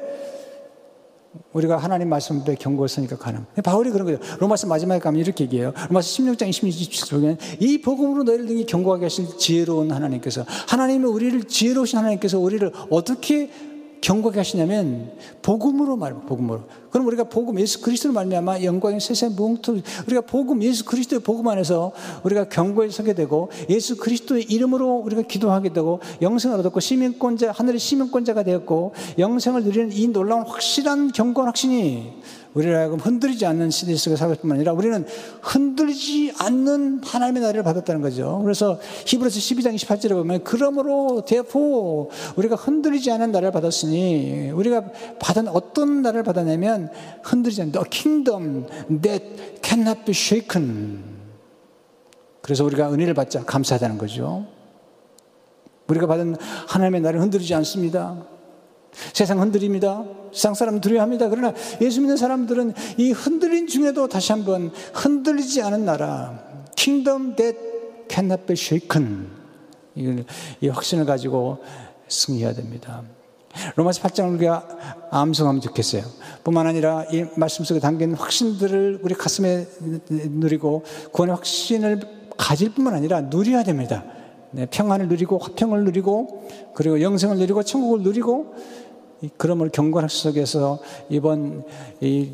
우리가 1.53 1.77
하나님 1.77 2.09
말씀 2.09 2.41
앞에 2.41 2.55
경고를 2.57 2.89
쓰니까 2.89 3.17
가능. 3.17 3.45
바울이 3.63 3.91
그런 3.91 4.05
거예요. 4.07 4.19
로마서 4.41 4.67
마지막에 4.67 5.01
가면 5.01 5.21
이렇게 5.21 5.45
얘기해요. 5.45 5.73
로마서 5.89 6.09
16장 6.09 6.49
26절에 6.49 7.37
이 7.61 7.81
복음으로 7.81 8.23
너희를 8.25 8.47
등에 8.47 8.65
경고하게 8.65 9.07
하실 9.07 9.27
지혜로운 9.37 9.93
하나님께서 9.93 10.45
하나님은 10.69 11.09
우리를 11.09 11.45
지혜로우신 11.45 11.99
하나님께서 11.99 12.39
우리를 12.39 12.73
어떻게 12.91 13.51
경고하게 14.01 14.41
하시냐면 14.41 15.13
복음으로 15.43 15.97
말해요. 15.97 16.23
복음으로. 16.23 16.63
그럼 16.91 17.07
우리가 17.07 17.25
복음 17.25 17.61
예수 17.61 17.81
그리스도를 17.83 18.15
말미암아 18.15 18.63
영광의 18.63 19.01
세세 19.01 19.29
무웅토 19.29 19.79
우리가 20.07 20.23
복음 20.23 20.63
예수 20.63 20.85
그리스도의 20.85 21.21
복음 21.21 21.47
안에서 21.49 21.93
우리가 22.25 22.49
경고에 22.49 22.89
서게 22.91 23.15
되고 23.15 23.51
예수 23.69 23.97
그리스도의 23.97 24.45
이름으로 24.45 24.97
우리가 25.05 25.23
기도하게 25.23 25.73
되고 25.73 26.01
영생을 26.23 26.59
얻었고 26.61 26.81
시민권자 26.81 27.53
하늘의 27.53 27.79
시민권자가 27.79 28.43
되었고 28.43 28.95
영생을 29.19 29.65
누리는 29.65 29.93
이 29.93 30.09
놀라운 30.09 30.47
확실한 30.47 31.13
경건 31.13 31.47
확신이 31.47 32.13
우리를 32.55 32.77
하여금 32.77 32.99
흔들리지 32.99 33.47
않는 33.47 33.71
시대 33.71 33.95
속에 33.95 34.17
살고 34.17 34.37
뿐만 34.37 34.57
아니라 34.57 34.73
우리는 34.73 35.07
흔들리지 35.43 36.35
않는 36.39 37.01
하나님의 37.05 37.43
나라를 37.43 37.63
받았다는 37.63 38.01
거죠. 38.01 38.41
그래서 38.43 38.81
히브리서 39.07 39.39
12장 39.39 39.75
28절에 39.77 40.11
보면 40.11 40.43
그러므로 40.43 41.25
대포 41.25 42.11
우리가 42.37 42.57
흔들리지 42.57 43.11
않은 43.13 43.31
나라를 43.31 43.53
받았으니 43.53 44.51
우리가 44.51 44.85
받은 45.21 45.49
어떤 45.49 46.03
나라를 46.03 46.25
받았냐면 46.25 46.91
흔들리지 47.23 47.63
않는 47.63 47.73
the 47.73 47.85
kingdom 47.91 48.67
that 49.01 49.61
cannot 49.63 50.05
be 50.05 50.11
shaken. 50.11 51.11
그래서 52.43 52.65
우리가 52.65 52.93
은혜를 52.93 53.15
받자 53.15 53.45
감사하다는 53.45 53.99
거죠. 53.99 54.47
우리가 55.87 56.07
받은 56.07 56.37
하나님의 56.69 57.01
나라를 57.01 57.21
흔들리지 57.21 57.55
않습니다. 57.55 58.40
세상 59.13 59.41
흔들립니다. 59.41 60.05
세상 60.33 60.55
사람 60.55 60.81
두려워합니다. 60.81 61.29
그러나 61.29 61.53
예수 61.81 62.01
믿는 62.01 62.17
사람들은 62.17 62.75
이 62.99 63.13
흔들린 63.13 63.67
중에도 63.67 64.09
다시 64.09 64.33
한번 64.33 64.71
흔들리지 64.95 65.63
않은 65.63 65.85
나라, 65.85 66.39
kingdom 66.77 67.35
that 67.37 67.59
cannot 68.09 68.45
be 68.47 68.55
shaken. 68.55 69.29
이 69.97 70.69
확신을 70.69 71.05
가지고 71.05 71.59
승리해야 72.09 72.55
됩니다. 72.55 73.03
로마서 73.75 74.01
8장을 74.03 74.33
우리가 74.35 75.09
암송하면 75.11 75.61
좋겠어요. 75.61 76.05
뿐만 76.45 76.69
아니라 76.69 77.05
이 77.13 77.25
말씀 77.35 77.65
속에 77.65 77.81
담긴 77.81 78.15
확신들을 78.15 79.01
우리 79.03 79.15
가슴에 79.15 79.67
누리고 80.09 80.85
구원의 81.13 81.35
확신을 81.35 82.01
가질 82.37 82.75
뿐만 82.75 82.95
아니라 82.95 83.23
누려야 83.23 83.65
됩니다. 83.65 84.05
네, 84.53 84.67
평안을 84.67 85.09
누리고 85.09 85.39
화평을 85.39 85.85
누리고 85.85 86.49
그리고 86.75 87.01
영생을 87.01 87.37
누리고 87.39 87.63
천국을 87.63 88.03
누리고 88.03 88.55
그럼을 89.37 89.71
경건학 89.71 90.11
속에서 90.11 90.79
이번 91.09 91.65
이 92.01 92.33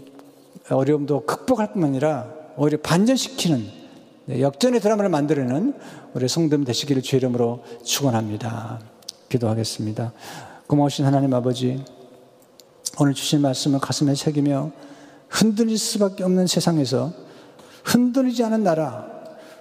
어려움도 0.68 1.26
극복할 1.26 1.72
뿐만 1.72 1.90
아니라 1.90 2.32
오히려 2.56 2.78
반전시키는 2.80 3.86
네, 4.26 4.40
역전의 4.40 4.80
드라마를 4.80 5.08
만들어내는 5.08 5.74
우리 6.14 6.28
성도님 6.28 6.64
되시기를 6.64 7.02
주 7.02 7.16
이름으로 7.16 7.62
축원합니다. 7.84 8.80
기도하겠습니다. 9.28 10.12
고마우신 10.66 11.04
하나님 11.04 11.32
아버지, 11.32 11.84
오늘 12.98 13.14
주신 13.14 13.40
말씀을 13.40 13.78
가슴에 13.78 14.16
새기며 14.16 14.72
흔들릴 15.28 15.78
수밖에 15.78 16.24
없는 16.24 16.48
세상에서 16.48 17.12
흔들리지 17.84 18.42
않은 18.44 18.64
나라, 18.64 19.06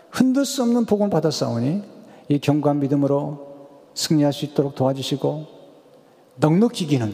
흔들 0.10 0.46
수 0.46 0.64
없는 0.64 0.86
복을 0.86 1.12
받았사오니 1.12 1.84
이 2.30 2.40
경관 2.40 2.80
믿음으로 2.80 3.70
승리할 3.94 4.34
수 4.34 4.46
있도록 4.46 4.74
도와주시고 4.74 5.55
넉넉히 6.38 6.88
기는 6.88 7.14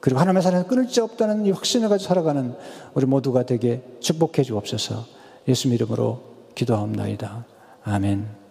그리고 0.00 0.20
하나님의 0.20 0.42
사랑을 0.42 0.66
끊을 0.66 0.88
수 0.88 1.02
없다는 1.02 1.46
이 1.46 1.50
확신을 1.50 1.88
가지고 1.88 2.08
살아가는 2.08 2.54
우리 2.94 3.06
모두가 3.06 3.44
되게 3.44 3.82
축복해 4.00 4.42
주옵소서 4.42 5.04
예수 5.48 5.68
이름으로 5.68 6.22
기도하옵나이다. 6.54 7.44
아멘. 7.82 8.45